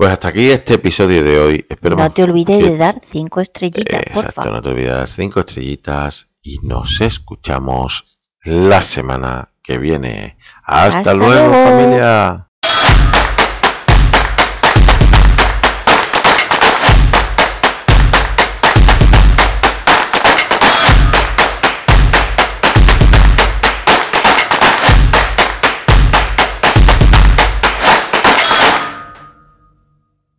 Pues 0.00 0.12
hasta 0.12 0.28
aquí 0.28 0.50
este 0.50 0.76
episodio 0.76 1.22
de 1.22 1.38
hoy. 1.38 1.66
Espero 1.68 1.94
No 1.94 2.10
te 2.10 2.22
olvides 2.22 2.64
que- 2.64 2.70
de 2.70 2.78
dar 2.78 3.02
cinco 3.04 3.42
estrellitas, 3.42 4.00
Exacto, 4.00 4.32
porfa. 4.32 4.50
no 4.50 4.62
te 4.62 4.70
olvides, 4.70 5.10
cinco 5.14 5.40
estrellitas 5.40 6.30
y 6.42 6.56
nos 6.62 7.02
escuchamos 7.02 8.18
la 8.44 8.80
semana 8.80 9.52
que 9.62 9.76
viene. 9.76 10.38
Hasta, 10.64 11.00
Hasta 11.00 11.12
luego, 11.12 11.48
luego. 11.50 11.64
familia. 11.64 12.49